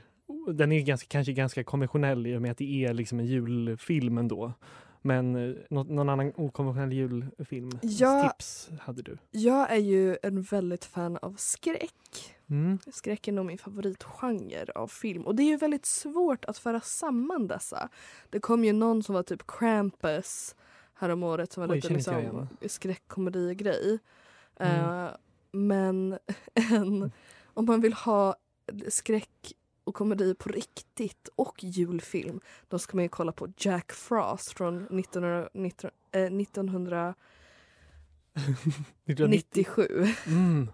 den 0.54 0.72
är 0.72 0.82
ganska, 0.82 1.08
kanske 1.08 1.34
ganska 1.34 1.64
konventionell 1.64 2.28
i 2.28 2.38
och 2.38 2.42
med 2.42 2.52
att 2.52 2.58
det 2.58 2.86
är 2.86 2.94
liksom 2.94 3.20
en 3.20 3.26
julfilm 3.26 4.18
ändå. 4.18 4.54
Men 5.02 5.36
eh, 5.36 5.56
någon 5.70 6.10
annan 6.10 6.34
okonventionell 6.36 6.94
julfilm? 6.94 7.72
Ja. 7.82 8.30
Tips 8.30 8.70
hade 8.80 9.02
du? 9.02 9.18
Jag 9.32 9.72
är 9.72 9.80
ju 9.80 10.18
en 10.24 10.42
väldigt 10.42 10.86
fan 10.86 11.18
av 11.22 11.36
skräck. 11.38 12.36
Mm. 12.50 12.80
Skräck 12.92 13.28
är 13.28 13.32
nog 13.32 13.46
min 13.46 13.58
favoritgenre 13.58 14.72
av 14.76 14.88
film. 14.88 15.26
Och 15.26 15.36
det 15.36 15.44
är 15.44 15.48
ju 15.48 15.58
väldigt 15.58 15.86
svårt 15.86 16.46
att 16.46 16.58
föra 16.58 16.82
samman 16.82 17.48
dessa. 17.48 17.90
Det 18.30 18.40
kom 18.40 18.64
ju 18.66 18.74
någon 18.74 19.04
som 19.04 19.16
var 19.16 19.24
typ 19.24 19.48
Krampus 19.48 20.56
häromåret 20.96 21.54
som 21.54 21.62
var 21.62 21.70
Oj, 21.70 21.76
lite 21.76 21.88
jag 21.88 21.96
liksom 21.96 22.48
skräckkomedi-grej. 22.68 24.00
Mm. 24.58 25.06
Eh, 25.06 25.10
men 25.52 26.18
en, 26.54 27.12
om 27.54 27.66
man 27.66 27.82
vill 27.82 27.94
ha 27.94 28.36
skräck 28.88 29.54
och 29.86 29.96
komedi 29.96 30.36
på 30.36 30.50
riktigt 30.50 31.30
och 31.36 31.64
julfilm 31.64 32.40
då 32.68 32.80
ska 32.80 32.98
man 32.98 33.04
ju 33.04 33.10
kolla 33.10 33.32
på 33.32 33.48
Jack 33.58 33.92
Frost 33.92 34.52
från 34.52 35.00
1900, 35.00 35.50
19, 35.54 35.90
eh, 36.12 36.22
1997. 36.22 37.16
1990. 39.06 39.66
Mm. 40.28 40.70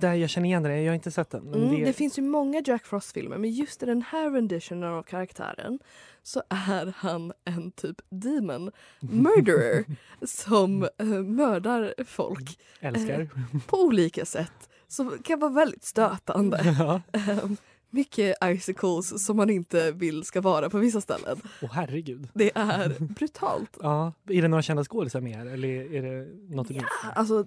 Jag 0.00 0.30
känner 0.30 0.48
igen 0.48 0.62
den, 0.62 0.82
jag 0.82 0.90
har 0.90 0.94
inte 0.94 1.10
sett 1.10 1.30
den. 1.30 1.54
Mm, 1.54 1.70
det, 1.70 1.84
det... 1.84 1.92
finns 1.92 2.18
ju 2.18 2.22
många 2.22 2.62
Jack 2.64 2.86
Frost-filmer 2.86 3.38
men 3.38 3.50
just 3.50 3.82
i 3.82 3.86
den 3.86 4.02
här 4.02 4.30
renditionen 4.30 4.84
av 4.84 5.02
karaktären 5.02 5.78
så 6.22 6.42
är 6.48 6.94
han 6.96 7.32
en 7.44 7.70
typ 7.70 7.96
demon 8.08 8.70
murderer 9.00 9.84
som 10.26 10.88
eh, 10.98 11.06
mördar 11.06 11.94
folk 12.06 12.58
älskar. 12.80 13.28
på 13.66 13.82
olika 13.82 14.24
sätt 14.24 14.68
som 14.88 15.18
kan 15.24 15.40
vara 15.40 15.52
väldigt 15.52 15.84
stötande. 15.84 16.60
ja. 16.78 17.00
Mycket 17.90 18.36
icicles 18.44 19.24
som 19.26 19.36
man 19.36 19.50
inte 19.50 19.92
vill 19.92 20.24
ska 20.24 20.40
vara 20.40 20.70
på 20.70 20.78
vissa 20.78 21.00
ställen. 21.00 21.40
Åh 21.62 21.70
herregud. 21.72 22.28
Det 22.34 22.50
är 22.54 22.96
brutalt. 23.00 23.76
Ja, 23.82 24.12
är 24.28 24.42
det 24.42 24.48
några 24.48 24.62
kända 24.62 24.84
skådisar 24.84 25.20
med 25.20 25.48
eller 25.48 25.68
är 25.68 26.02
det 26.02 26.28
något 26.54 26.68
minns? 26.68 26.84
Alltså, 27.14 27.44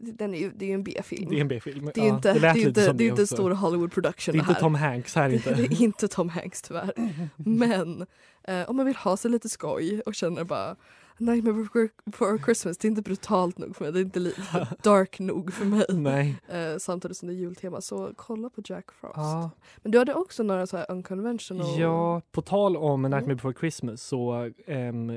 den 0.00 0.34
är 0.34 0.38
ju, 0.38 0.50
det 0.50 0.64
är 0.64 0.68
ju 0.68 0.74
en 0.74 0.84
B-film. 0.84 1.30
Det 1.30 1.36
är 1.36 1.40
en 1.40 1.48
B-film. 1.48 1.90
Det 1.94 2.00
är 2.00 2.04
ju 2.04 2.08
Ja, 2.10 2.16
inte, 2.16 2.32
det 2.32 2.46
är 2.48 2.54
lite 2.54 2.68
inte, 2.68 2.92
det 2.92 3.04
är 3.04 3.08
inte 3.08 3.22
en 3.22 3.26
stor 3.26 3.50
Hollywood 3.50 3.92
production 3.92 4.32
Det 4.32 4.38
är 4.38 4.40
inte 4.40 4.52
här. 4.52 4.60
Tom 4.60 4.74
Hanks 4.74 5.14
här 5.14 5.28
Det 5.28 5.34
inte. 5.34 5.50
är 5.50 5.82
inte 5.82 6.08
Tom 6.08 6.28
Hanks 6.28 6.62
tyvärr. 6.62 6.92
Men 7.36 8.06
eh, 8.48 8.70
om 8.70 8.76
man 8.76 8.86
vill 8.86 8.96
ha 8.96 9.16
sig 9.16 9.30
lite 9.30 9.48
skoj 9.48 10.00
och 10.06 10.14
känner 10.14 10.44
bara 10.44 10.76
Nightmare 11.18 11.88
before 12.04 12.38
Christmas, 12.38 12.78
det 12.78 12.86
är 12.86 12.90
inte 12.90 13.02
brutalt 13.02 13.58
nog 13.58 13.76
för 13.76 13.84
mig. 13.84 13.92
Det 13.92 13.98
är 13.98 14.02
inte 14.02 14.32
dark 14.82 15.18
nog 15.18 15.52
för 15.52 15.64
mig. 15.64 15.86
Nej. 15.88 16.36
Eh, 16.48 16.78
samtidigt 16.78 17.16
som 17.16 17.28
det 17.28 17.34
är 17.34 17.36
jultema. 17.36 17.80
Så 17.80 18.12
kolla 18.16 18.50
på 18.50 18.62
Jack 18.64 18.92
Frost. 18.92 19.14
Ja. 19.16 19.50
Men 19.76 19.92
du 19.92 19.98
hade 19.98 20.14
också 20.14 20.42
några 20.42 20.66
så 20.66 20.76
här 20.76 20.86
unconventional... 20.90 21.80
Ja, 21.80 22.22
på 22.32 22.42
tal 22.42 22.76
om 22.76 23.04
Mm. 23.04 23.10
Nightmare 23.10 23.34
before 23.34 23.54
Christmas 23.60 24.02
så 24.02 24.50
um, 24.66 25.10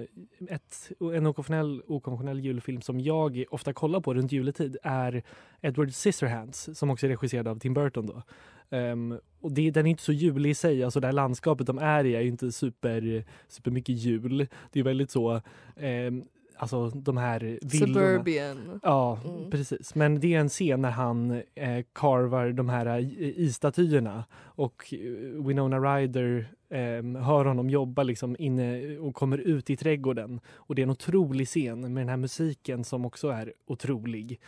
ett, 0.49 0.91
en 0.99 1.25
okonventionell, 1.25 1.81
okonventionell 1.87 2.39
julfilm 2.39 2.81
som 2.81 2.99
jag 2.99 3.43
ofta 3.49 3.73
kollar 3.73 3.99
på 3.99 4.13
runt 4.13 4.31
juletid 4.31 4.77
är 4.83 5.23
Edward 5.61 5.93
Scissorhands 5.93 6.69
som 6.73 6.89
också 6.89 7.05
är 7.05 7.09
regisserad 7.09 7.47
av 7.47 7.59
Tim 7.59 7.73
Burton. 7.73 8.05
Då. 8.05 8.23
Ehm, 8.71 9.19
och 9.41 9.51
det, 9.51 9.71
den 9.71 9.85
är 9.85 9.89
inte 9.89 10.03
så 10.03 10.11
julig 10.13 10.49
i 10.49 10.53
sig, 10.55 10.83
alltså 10.83 10.99
det 10.99 11.07
här 11.07 11.13
landskapet 11.13 11.67
de 11.67 11.77
är 11.77 12.03
i 12.03 12.15
är 12.15 12.21
inte 12.21 12.51
super, 12.51 13.23
super 13.47 13.71
mycket 13.71 13.95
jul. 13.95 14.47
Det 14.71 14.79
är 14.79 14.83
väldigt 14.83 15.11
så, 15.11 15.41
um, 15.75 16.23
alltså 16.57 16.89
de 16.89 17.17
här 17.17 17.39
villorna. 17.61 17.93
Suburban. 18.19 18.79
Ja, 18.83 19.19
Mm. 19.25 19.51
precis. 19.51 19.95
Men 19.95 20.19
det 20.19 20.33
är 20.35 20.39
en 20.39 20.49
scen 20.49 20.81
när 20.81 20.91
han 20.91 21.31
eh, 21.55 21.83
carvar 21.93 22.51
de 22.51 22.69
här 22.69 22.85
eh, 22.85 23.39
isstatyerna 23.39 24.23
och 24.35 24.93
eh, 24.93 25.43
Winona 25.45 25.79
Ryder 25.79 26.47
eh, 26.69 27.21
hör 27.23 27.45
honom 27.45 27.69
jobba 27.69 28.03
liksom 28.03 28.35
inne 28.39 28.97
och 28.97 29.15
kommer 29.15 29.37
ut 29.37 29.69
i 29.69 29.75
trädgården. 29.77 30.39
Och 30.53 30.75
det 30.75 30.81
är 30.81 30.83
en 30.83 30.89
otrolig 30.89 31.47
scen 31.47 31.93
med 31.93 32.01
den 32.01 32.09
här 32.09 32.17
musiken 32.17 32.83
som 32.83 33.05
också 33.05 33.27
är 33.29 33.53
otrolig. 33.67 34.39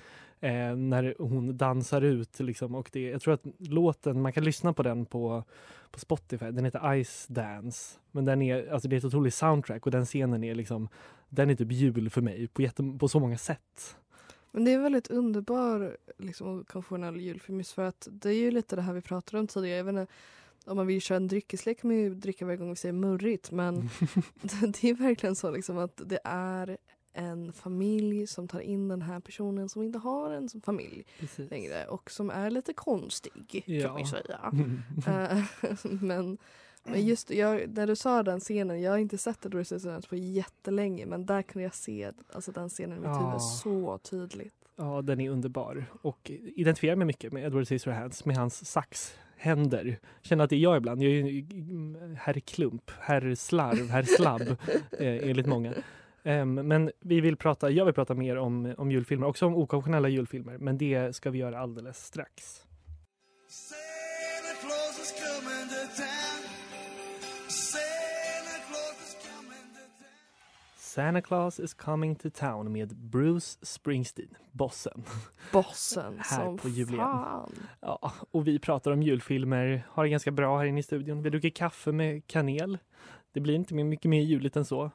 Eh, 0.43 0.75
när 0.75 1.15
hon 1.19 1.57
dansar 1.57 2.01
ut 2.01 2.39
liksom 2.39 2.75
och 2.75 2.89
det, 2.93 3.01
jag 3.01 3.21
tror 3.21 3.33
att 3.33 3.45
låten, 3.57 4.21
man 4.21 4.33
kan 4.33 4.43
lyssna 4.43 4.73
på 4.73 4.83
den 4.83 5.05
på, 5.05 5.43
på 5.91 5.99
Spotify, 5.99 6.51
den 6.51 6.65
heter 6.65 7.03
Ice 7.03 7.27
Dance. 7.27 7.99
Men 8.11 8.25
den 8.25 8.41
är, 8.41 8.73
alltså 8.73 8.87
det 8.87 8.95
är 8.95 8.97
ett 8.97 9.03
otroligt 9.03 9.33
soundtrack 9.33 9.85
och 9.85 9.91
den 9.91 10.05
scenen 10.05 10.43
är 10.43 10.55
liksom, 10.55 10.89
den 11.29 11.49
är 11.49 11.55
typ 11.55 11.71
jul 11.71 12.09
för 12.09 12.21
mig 12.21 12.47
på, 12.47 12.61
jätte, 12.61 12.97
på 12.99 13.07
så 13.07 13.19
många 13.19 13.37
sätt. 13.37 13.97
Men 14.51 14.65
det 14.65 14.71
är 14.71 14.75
en 14.75 14.83
väldigt 14.83 15.07
underbar 15.07 15.97
liksom, 16.17 16.65
konventionell 16.65 17.21
julfilm 17.21 17.57
just 17.57 17.71
för 17.71 17.83
att 17.83 18.07
det 18.11 18.29
är 18.29 18.39
ju 18.39 18.51
lite 18.51 18.75
det 18.75 18.81
här 18.81 18.93
vi 18.93 19.01
pratade 19.01 19.39
om 19.39 19.47
tidigare. 19.47 19.77
Jag 19.77 19.83
vet 19.83 19.95
inte, 19.95 20.13
om 20.65 20.77
man 20.77 20.87
vill 20.87 21.01
köra 21.01 21.15
en 21.15 21.27
dryckeslek 21.27 21.81
kan 21.81 21.87
man 21.87 21.97
ju 21.97 22.15
dricka 22.15 22.45
varje 22.45 22.57
gång 22.57 22.69
vi 22.69 22.75
säger 22.75 22.93
murrigt 22.93 23.51
men 23.51 23.75
det 24.61 24.83
är 24.83 24.93
verkligen 24.93 25.35
så 25.35 25.51
liksom 25.51 25.77
att 25.77 26.01
det 26.05 26.19
är 26.23 26.77
en 27.13 27.53
familj 27.53 28.27
som 28.27 28.47
tar 28.47 28.59
in 28.59 28.87
den 28.87 29.01
här 29.01 29.19
personen 29.19 29.69
som 29.69 29.83
inte 29.83 29.99
har 29.99 30.31
en 30.31 30.49
familj 30.63 31.03
Precis. 31.19 31.51
längre 31.51 31.85
och 31.85 32.11
som 32.11 32.29
är 32.29 32.49
lite 32.49 32.73
konstig 32.73 33.63
Ja. 33.65 33.81
kan 33.83 33.91
man 33.91 34.01
ju 34.01 34.07
säga. 34.07 34.39
Eh, 35.07 35.43
men, 36.01 36.37
men 36.83 37.05
just 37.05 37.29
jag, 37.31 37.69
när 37.69 37.87
du 37.87 37.95
sa 37.95 38.23
den 38.23 38.39
scenen, 38.39 38.81
jag 38.81 38.91
har 38.91 38.97
inte 38.97 39.17
sett 39.17 39.45
Edward 39.45 39.65
Scissorhands 39.65 40.07
på 40.07 40.15
jättelänge 40.15 41.05
men 41.05 41.25
där 41.25 41.41
kunde 41.41 41.63
jag 41.63 41.75
se 41.75 42.11
alltså, 42.33 42.51
den 42.51 42.69
scenen 42.69 42.97
i 42.97 42.99
mitt 42.99 43.07
Ja. 43.09 43.25
huvud 43.27 43.41
så 43.41 43.97
tydligt. 43.97 44.53
Ja, 44.75 45.01
den 45.01 45.19
är 45.21 45.29
underbar. 45.29 45.85
Och 46.01 46.31
identifierar 46.55 46.95
mig 46.95 47.07
mycket 47.07 47.33
med 47.33 47.43
Edward 47.45 47.65
Scissorhands, 47.65 48.25
med 48.25 48.37
hans 48.37 48.65
saxhänder. 48.71 49.99
Känner 50.21 50.43
att 50.43 50.49
det 50.49 50.55
är 50.55 50.59
jag 50.59 50.77
ibland. 50.77 51.03
Jag 51.03 51.11
är 51.11 51.15
ju 51.15 51.45
herr 52.19 52.39
Klump, 52.39 52.91
herr 52.99 53.35
Slarv, 53.35 53.89
herr 53.89 54.03
Slabb 54.03 54.41
eh, 54.91 55.29
enligt 55.29 55.45
många. 55.47 55.73
Em, 56.23 56.53
men 56.53 56.91
vi 56.99 57.21
vill 57.21 57.37
prata, 57.37 57.69
jag 57.69 57.85
vill 57.85 57.93
prata 57.93 58.13
mer 58.13 58.37
om, 58.37 58.73
om 58.77 58.91
julfilmer, 58.91 59.27
också 59.27 59.45
om 59.45 59.55
okonventionella 59.55 60.09
julfilmer. 60.09 60.57
Men 60.57 60.77
det 60.77 61.15
ska 61.15 61.29
vi 61.29 61.37
göra 61.37 61.59
alldeles 61.59 62.05
strax. 62.05 62.61
Santa 70.77 71.21
Claus 71.21 71.59
is 71.59 71.73
coming 71.73 72.15
to 72.15 72.29
town. 72.29 72.71
Med 72.71 72.95
Bruce 72.95 73.57
Springsteen, 73.61 74.35
bossen. 74.51 75.03
Bossen 75.51 76.13
Här 76.19 76.45
som 76.45 76.57
på 76.57 76.69
fan. 76.97 77.55
Ja, 77.79 78.13
och 78.31 78.47
vi 78.47 78.59
pratar 78.59 78.91
om 78.91 79.03
julfilmer, 79.03 79.83
har 79.89 80.03
det 80.03 80.09
ganska 80.09 80.31
bra 80.31 80.57
här 80.57 80.65
inne 80.65 80.79
i 80.79 80.83
studion. 80.83 81.23
Vi 81.23 81.29
dricker 81.29 81.49
kaffe 81.49 81.91
med 81.91 82.27
kanel. 82.27 82.77
Det 83.31 83.39
blir 83.39 83.55
inte 83.55 83.73
mycket 83.73 84.09
mer 84.09 84.21
juligt 84.21 84.55
än 84.55 84.65
så. 84.65 84.91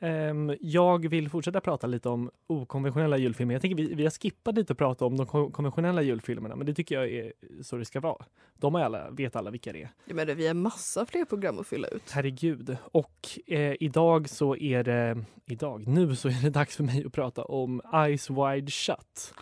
Ehm, 0.00 0.56
jag 0.60 1.08
vill 1.08 1.28
fortsätta 1.30 1.60
prata 1.60 1.86
lite 1.86 2.08
om 2.08 2.30
okonventionella 2.46 3.16
julfilmer. 3.16 3.54
Jag 3.54 3.62
tänker 3.62 3.76
vi, 3.76 3.94
vi 3.94 4.02
har 4.02 4.10
skippat 4.10 4.54
lite 4.54 4.72
att 4.72 4.78
prata 4.78 5.04
om 5.04 5.16
de 5.16 5.26
kon- 5.26 5.52
konventionella 5.52 6.02
julfilmerna, 6.02 6.56
men 6.56 6.66
det 6.66 6.74
tycker 6.74 6.94
jag 6.94 7.08
är 7.10 7.32
så 7.62 7.76
det 7.76 7.84
ska 7.84 8.00
vara. 8.00 8.24
De 8.54 8.74
har 8.74 8.80
alla, 8.82 9.10
vet 9.10 9.36
alla 9.36 9.50
vilka 9.50 9.72
det 9.72 9.82
är. 9.82 9.88
Jag 10.04 10.14
menar, 10.16 10.34
vi 10.34 10.46
har 10.46 10.54
massa 10.54 11.06
fler 11.06 11.24
program 11.24 11.58
att 11.58 11.66
fylla 11.66 11.88
ut. 11.88 12.10
Herregud. 12.10 12.76
Och 12.82 13.28
eh, 13.46 13.74
idag 13.80 14.28
så 14.28 14.56
är 14.56 14.84
det, 14.84 15.24
idag, 15.46 15.86
nu 15.86 16.16
så 16.16 16.28
är 16.28 16.42
det 16.42 16.50
dags 16.50 16.76
för 16.76 16.84
mig 16.84 17.04
att 17.06 17.12
prata 17.12 17.44
om 17.44 17.82
Eyes 17.94 18.30
Wide 18.30 18.70
Shut. 18.70 19.34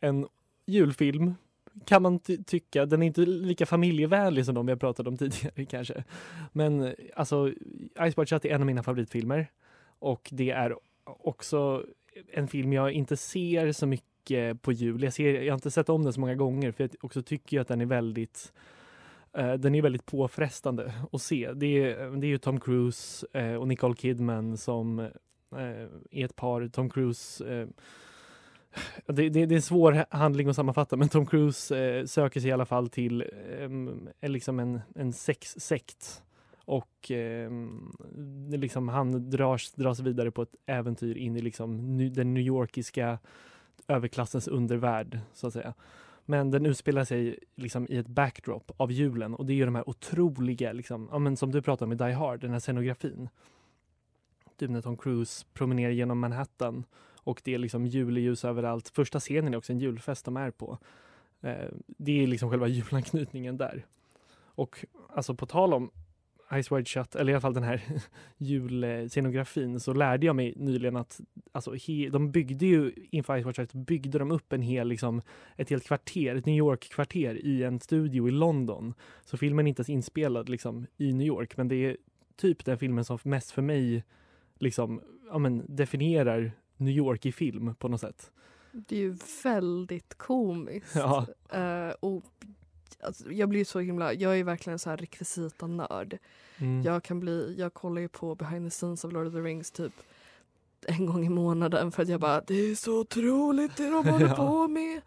En 0.00 0.26
julfilm 0.66 1.34
kan 1.84 2.02
man 2.02 2.18
ty- 2.18 2.44
tycka. 2.44 2.86
Den 2.86 3.02
är 3.02 3.06
inte 3.06 3.20
lika 3.20 3.66
familjevänlig 3.66 4.44
som 4.44 4.54
de 4.54 4.66
vi 4.66 4.72
har 4.72 4.78
pratat 4.78 5.06
om 5.06 5.16
tidigare 5.18 5.64
kanske. 5.64 6.04
Men 6.52 6.94
alltså, 7.16 7.52
Eyes 8.00 8.18
Wide 8.18 8.26
Shut 8.26 8.44
är 8.44 8.48
en 8.50 8.60
av 8.60 8.66
mina 8.66 8.82
favoritfilmer. 8.82 9.46
Och 9.98 10.28
det 10.32 10.50
är 10.50 10.76
också 11.04 11.84
en 12.32 12.48
film 12.48 12.72
jag 12.72 12.92
inte 12.92 13.16
ser 13.16 13.72
så 13.72 13.86
mycket 13.86 14.62
på 14.62 14.72
jul. 14.72 15.02
Jag, 15.02 15.12
ser, 15.12 15.40
jag 15.40 15.52
har 15.52 15.56
inte 15.56 15.70
sett 15.70 15.88
om 15.88 16.04
den 16.04 16.12
så 16.12 16.20
många 16.20 16.34
gånger 16.34 16.72
för 16.72 16.84
jag 16.84 16.90
också 17.00 17.22
tycker 17.22 17.60
att 17.60 17.68
den 17.68 17.80
är 17.80 17.86
väldigt 17.86 18.52
eh, 19.32 19.54
den 19.54 19.74
är 19.74 19.82
väldigt 19.82 20.06
påfrestande 20.06 20.92
att 21.12 21.22
se. 21.22 21.52
Det 21.52 21.66
är, 21.66 22.10
det 22.10 22.26
är 22.26 22.28
ju 22.28 22.38
Tom 22.38 22.60
Cruise 22.60 23.26
eh, 23.32 23.54
och 23.54 23.68
Nicole 23.68 23.96
Kidman 23.96 24.56
som 24.56 24.98
eh, 24.98 25.08
är 26.10 26.24
ett 26.24 26.36
par. 26.36 26.68
Tom 26.68 26.90
Cruise 26.90 27.60
eh, 27.60 27.68
det, 29.06 29.28
det, 29.28 29.46
det 29.46 29.54
är 29.54 29.56
en 29.56 29.62
svår 29.62 30.04
handling 30.10 30.48
att 30.48 30.56
sammanfatta 30.56 30.96
men 30.96 31.08
Tom 31.08 31.26
Cruise 31.26 31.78
eh, 31.78 32.04
söker 32.04 32.40
sig 32.40 32.50
i 32.50 32.52
alla 32.52 32.66
fall 32.66 32.88
till 32.88 33.24
eh, 34.20 34.30
liksom 34.30 34.58
en, 34.58 34.80
en 34.94 35.12
sexsekt 35.12 36.22
och 36.66 37.10
eh, 37.10 37.50
liksom, 38.48 38.88
han 38.88 39.30
dras, 39.30 39.72
dras 39.72 40.00
vidare 40.00 40.30
på 40.30 40.42
ett 40.42 40.54
äventyr 40.66 41.16
in 41.16 41.36
i 41.36 41.40
liksom 41.40 41.98
den 42.12 42.34
New 42.34 42.42
Yorkiska 42.42 43.18
överklassens 43.88 44.48
undervärld 44.48 45.20
så 45.32 45.46
att 45.46 45.52
säga. 45.52 45.74
Men 46.24 46.50
den 46.50 46.66
utspelar 46.66 47.04
sig 47.04 47.38
liksom 47.54 47.86
i 47.90 47.96
ett 47.96 48.06
backdrop 48.06 48.72
av 48.76 48.92
julen 48.92 49.34
och 49.34 49.46
det 49.46 49.52
är 49.52 49.54
ju 49.54 49.64
de 49.64 49.74
här 49.74 49.88
otroliga, 49.88 50.72
liksom, 50.72 51.08
ja, 51.12 51.18
men 51.18 51.36
som 51.36 51.52
du 51.52 51.62
pratade 51.62 51.84
om 51.84 51.92
i 51.92 51.96
Die 51.96 52.12
Hard, 52.12 52.40
den 52.40 52.50
här 52.50 52.60
scenografin. 52.60 53.28
Typ 54.56 54.70
när 54.70 54.82
Tom 54.82 54.96
Cruise 54.96 55.46
promenerar 55.52 55.90
genom 55.90 56.18
Manhattan 56.18 56.84
och 57.16 57.40
det 57.44 57.54
är 57.54 57.58
liksom 57.58 57.86
juleljus 57.86 58.44
överallt. 58.44 58.88
Första 58.88 59.20
scenen 59.20 59.54
är 59.54 59.58
också 59.58 59.72
en 59.72 59.78
julfest 59.78 60.24
de 60.24 60.36
är 60.36 60.50
på. 60.50 60.78
Eh, 61.40 61.68
det 61.86 62.22
är 62.22 62.26
liksom 62.26 62.50
själva 62.50 62.68
julanknytningen 62.68 63.56
där. 63.56 63.86
Och 64.34 64.84
alltså 65.08 65.34
på 65.34 65.46
tal 65.46 65.74
om 65.74 65.90
Ice 66.50 66.72
Wide 66.72 66.84
Shut, 66.84 67.14
eller 67.14 67.32
i 67.32 67.34
alla 67.34 67.40
fall 67.40 67.54
den 67.54 67.62
här 67.62 67.82
julscenografin, 68.36 69.80
så 69.80 69.92
lärde 69.92 70.26
jag 70.26 70.36
mig 70.36 70.54
nyligen 70.56 70.96
att 70.96 71.20
alltså, 71.52 71.72
he, 71.74 72.08
de 72.08 72.30
byggde 72.30 72.66
ju 72.66 72.92
inför 73.10 73.40
Ice 73.40 73.46
Wide 73.46 73.54
Shut 73.54 73.72
byggde 73.72 74.18
de 74.18 74.30
upp 74.30 74.52
en 74.52 74.62
hel, 74.62 74.88
liksom, 74.88 75.22
ett 75.56 75.70
helt 75.70 75.84
kvarter, 75.84 76.34
ett 76.34 76.46
New 76.46 76.56
York-kvarter 76.56 77.46
i 77.46 77.62
en 77.62 77.80
studio 77.80 78.28
i 78.28 78.30
London. 78.30 78.94
Så 79.24 79.36
filmen 79.36 79.66
är 79.66 79.68
inte 79.68 79.80
ens 79.80 79.90
inspelad 79.90 80.48
liksom, 80.48 80.86
i 80.96 81.12
New 81.12 81.26
York, 81.26 81.56
men 81.56 81.68
det 81.68 81.76
är 81.76 81.96
typ 82.36 82.64
den 82.64 82.78
filmen 82.78 83.04
som 83.04 83.18
mest 83.22 83.50
för 83.50 83.62
mig 83.62 84.04
liksom, 84.58 85.00
ja, 85.30 85.38
men, 85.38 85.64
definierar 85.68 86.52
New 86.76 86.94
York 86.94 87.26
i 87.26 87.32
film 87.32 87.74
på 87.74 87.88
något 87.88 88.00
sätt. 88.00 88.30
Det 88.72 88.96
är 88.96 89.00
ju 89.00 89.16
väldigt 89.44 90.14
komiskt. 90.18 90.94
Ja. 90.94 91.26
Eh, 91.48 91.94
och 92.00 92.24
alltså, 93.00 93.32
jag 93.32 93.48
blir 93.48 93.64
så 93.64 93.80
himla, 93.80 94.12
jag 94.12 94.38
är 94.38 94.44
verkligen 94.44 94.78
så 94.78 94.90
här 94.90 94.96
rekvisita-nörd. 94.96 96.18
Mm. 96.58 96.82
Jag 96.82 97.02
kan 97.02 97.20
bli, 97.20 97.54
jag 97.58 97.74
kollar 97.74 98.00
ju 98.00 98.08
på 98.08 98.34
behind 98.34 98.66
the 98.66 98.70
scenes 98.70 99.04
av 99.04 99.12
Lord 99.12 99.26
of 99.26 99.32
the 99.32 99.40
Rings 99.40 99.70
typ 99.70 99.92
en 100.86 101.06
gång 101.06 101.26
i 101.26 101.28
månaden 101.28 101.92
för 101.92 102.02
att 102.02 102.08
jag 102.08 102.20
bara 102.20 102.40
det 102.40 102.54
är 102.54 102.74
så 102.74 103.00
otroligt 103.00 103.76
det 103.76 103.90
de 103.90 104.08
håller 104.08 104.26
Ja. 104.26 104.34
på 104.34 104.68
med. 104.68 105.00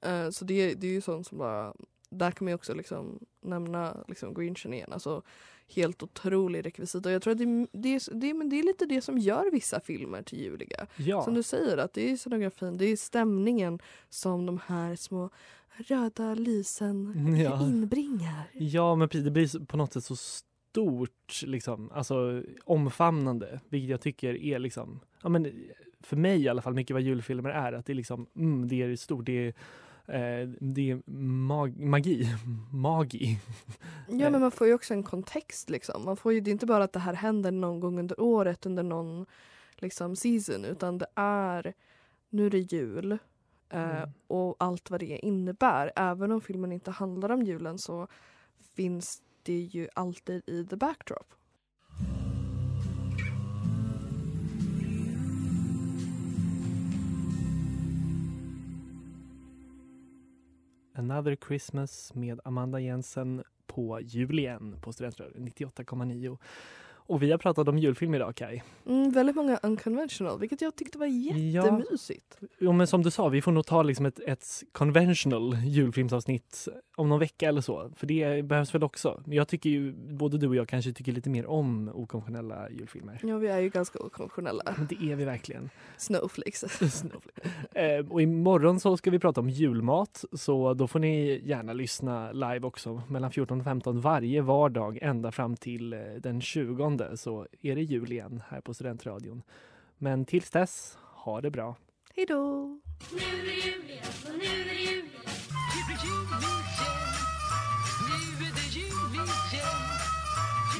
Eh, 0.00 0.30
så 0.30 0.44
det, 0.44 0.74
det 0.74 0.86
är 0.86 0.90
ju 0.92 1.00
sånt 1.00 1.26
som 1.26 1.38
bara, 1.38 1.74
där 2.10 2.30
kan 2.30 2.44
man 2.44 2.50
ju 2.50 2.54
också 2.54 2.74
liksom 2.74 3.18
nämna 3.40 3.96
liksom 4.08 4.34
Grinchen 4.34 4.74
igen. 4.74 4.92
Alltså 4.92 5.22
helt 5.74 6.02
otrolig 6.02 6.66
rekvisita. 6.66 7.08
Och 7.08 7.14
jag 7.14 7.22
tror 7.22 7.32
att 7.32 7.38
det, 7.38 7.66
det, 7.72 8.08
det, 8.12 8.34
men 8.34 8.48
det 8.48 8.58
är 8.58 8.62
lite 8.62 8.86
det 8.86 9.00
som 9.00 9.18
gör 9.18 9.50
vissa 9.50 9.80
filmer 9.80 10.22
till 10.22 10.38
juliga. 10.40 10.86
Ja. 10.96 11.22
Som 11.24 11.34
du 11.34 11.42
säger, 11.42 11.78
att 11.78 11.92
det 11.92 12.10
är 12.12 12.16
scenografin, 12.16 12.78
det 12.78 12.84
är 12.84 12.96
stämningen 12.96 13.78
som 14.08 14.46
de 14.46 14.60
här 14.66 14.96
små 14.96 15.30
röda 15.78 16.34
lysen 16.34 17.14
Ja. 17.36 17.62
inbringar. 17.62 18.42
Ja, 18.52 18.94
men 18.94 19.08
det 19.12 19.30
blir 19.30 19.66
på 19.66 19.76
något 19.76 19.92
sätt 19.92 20.04
så 20.04 20.16
stort, 20.16 21.42
liksom, 21.42 21.90
alltså 21.94 22.42
omfamnande, 22.64 23.60
vilket 23.68 23.90
jag 23.90 24.00
tycker 24.00 24.34
är 24.42 24.58
liksom, 24.58 25.00
ja 25.22 25.28
men 25.28 25.52
för 26.00 26.16
mig 26.16 26.42
i 26.42 26.48
alla 26.48 26.62
fall, 26.62 26.74
mycket 26.74 26.94
vad 26.94 27.02
julfilmer 27.02 27.50
är, 27.50 27.72
att 27.72 27.86
det 27.86 27.92
är 27.92 27.94
liksom, 27.94 28.26
mm, 28.36 28.68
det 28.68 28.82
är 28.82 28.96
stort, 28.96 29.24
det 29.26 29.32
är, 30.06 30.42
eh, 30.42 30.48
det 30.48 30.90
är 30.90 31.02
mag- 31.46 31.78
magi, 31.80 32.26
magi. 32.72 33.38
Ja 34.08 34.30
men 34.30 34.40
man 34.40 34.50
får 34.50 34.66
ju 34.66 34.74
också 34.74 34.94
en 34.94 35.02
kontext 35.02 35.70
liksom. 35.70 36.04
Man 36.04 36.16
får 36.16 36.32
ju, 36.32 36.40
det 36.40 36.50
är 36.50 36.52
inte 36.52 36.66
bara 36.66 36.84
att 36.84 36.92
det 36.92 36.98
här 37.00 37.14
händer 37.14 37.50
någon 37.50 37.80
gång 37.80 37.98
under 37.98 38.20
året 38.20 38.66
under 38.66 38.82
någon 38.82 39.26
liksom 39.76 40.16
season 40.16 40.64
utan 40.64 40.98
det 40.98 41.06
är 41.14 41.74
nu 42.30 42.46
är 42.46 42.50
det 42.50 42.58
jul 42.72 43.12
eh, 43.12 43.18
Mm. 43.70 44.10
och 44.26 44.56
allt 44.58 44.90
vad 44.90 45.00
det 45.00 45.18
innebär. 45.26 45.92
Även 45.96 46.32
om 46.32 46.40
filmen 46.40 46.72
inte 46.72 46.90
handlar 46.90 47.30
om 47.30 47.42
julen 47.42 47.78
så 47.78 48.08
finns 48.74 49.22
det 49.42 49.60
ju 49.60 49.88
alltid 49.94 50.42
i 50.46 50.66
the 50.66 50.76
backdrop. 50.76 51.34
Another 60.98 61.36
Christmas 61.46 62.14
med 62.14 62.40
Amanda 62.44 62.80
Jensen 62.80 63.42
på 63.66 64.00
jul 64.00 64.38
igen 64.38 64.76
på 64.80 64.92
Studentradion 64.92 65.48
98,9. 65.48 66.38
Och 67.08 67.22
vi 67.22 67.30
har 67.30 67.38
pratat 67.38 67.68
om 67.68 67.78
julfilm 67.78 68.14
idag 68.14 68.34
Kai. 68.36 68.62
Mm, 68.86 69.10
väldigt 69.10 69.36
många 69.36 69.58
unconventional 69.62 70.38
vilket 70.40 70.60
jag 70.60 70.76
tyckte 70.76 70.98
var 70.98 71.06
jättemysigt. 71.06 72.38
Jo, 72.58 72.72
men 72.72 72.86
som 72.86 73.02
du 73.02 73.10
sa, 73.10 73.28
vi 73.28 73.42
får 73.42 73.52
nog 73.52 73.66
ta 73.66 73.82
liksom 73.82 74.06
ett, 74.06 74.20
ett 74.20 74.46
conventional 74.72 75.56
julfilmsavsnitt 75.64 76.68
om 76.98 77.08
någon 77.08 77.18
vecka 77.18 77.48
eller 77.48 77.60
så. 77.60 77.90
För 77.96 78.06
det 78.06 78.44
behövs 78.44 78.74
väl 78.74 78.82
också. 78.84 79.22
Men 79.24 79.36
Jag 79.36 79.48
tycker 79.48 79.70
ju, 79.70 79.92
både 79.92 80.38
du 80.38 80.48
och 80.48 80.56
jag 80.56 80.68
kanske 80.68 80.92
tycker 80.92 81.12
lite 81.12 81.30
mer 81.30 81.46
om 81.46 81.90
okonventionella 81.94 82.70
julfilmer. 82.70 83.20
Ja 83.22 83.38
vi 83.38 83.48
är 83.48 83.58
ju 83.58 83.68
ganska 83.68 83.98
okonventionella. 83.98 84.62
Men 84.76 84.86
det 84.86 85.12
är 85.12 85.16
vi 85.16 85.24
verkligen. 85.24 85.70
Snowflakes. 85.96 86.60
Snowflake. 86.98 87.50
eh, 87.74 88.06
och 88.12 88.22
imorgon 88.22 88.80
så 88.80 88.96
ska 88.96 89.10
vi 89.10 89.18
prata 89.18 89.40
om 89.40 89.50
julmat. 89.50 90.24
Så 90.32 90.74
då 90.74 90.88
får 90.88 90.98
ni 90.98 91.42
gärna 91.44 91.72
lyssna 91.72 92.32
live 92.32 92.60
också. 92.66 93.02
Mellan 93.08 93.30
14 93.30 93.58
och 93.58 93.64
15 93.64 94.00
varje 94.00 94.42
vardag 94.42 94.98
ända 95.02 95.32
fram 95.32 95.56
till 95.56 95.92
eh, 95.92 95.98
den 96.18 96.40
20 96.40 97.16
så 97.16 97.46
är 97.62 97.74
det 97.74 97.82
jul 97.82 98.12
igen 98.12 98.42
här 98.48 98.60
på 98.60 98.74
Studentradion. 98.74 99.42
Men 99.98 100.24
tills 100.24 100.50
dess, 100.50 100.98
ha 101.02 101.40
det 101.40 101.50
bra. 101.50 101.76
Hejdå! 102.16 102.80
Nu 103.12 103.18
är 103.18 103.44
det 103.44 103.68
jul 103.68 103.90
igen 103.90 104.04
och 104.26 104.32
nu 104.38 104.44
är 104.44 104.64
det 104.74 104.80
jul 104.80 105.04
igen. 105.04 105.27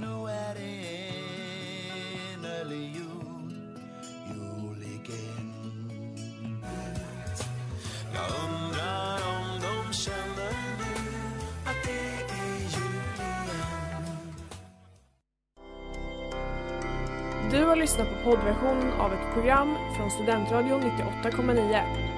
Nu 0.00 0.14
är 0.30 0.54
det 0.54 0.76
jul, 2.82 3.08
jul 4.34 4.82
igen. 4.82 5.48
Jag 8.14 8.26
undrar 8.44 9.18
om 9.28 9.60
de 9.60 9.92
känner 9.92 10.52
nu 10.78 10.94
att 11.64 11.82
det 11.84 12.00
är 12.32 12.58
jul 12.58 13.18
igen. 13.18 14.06
Du 17.50 17.64
har 17.64 17.76
lyssnat 17.76 18.08
på 18.08 18.30
poddversionen 18.30 18.92
av 18.92 19.12
ett 19.12 19.34
program 19.34 19.76
från 19.96 20.10
Studentradion 20.10 20.80
98,9. 20.80 22.17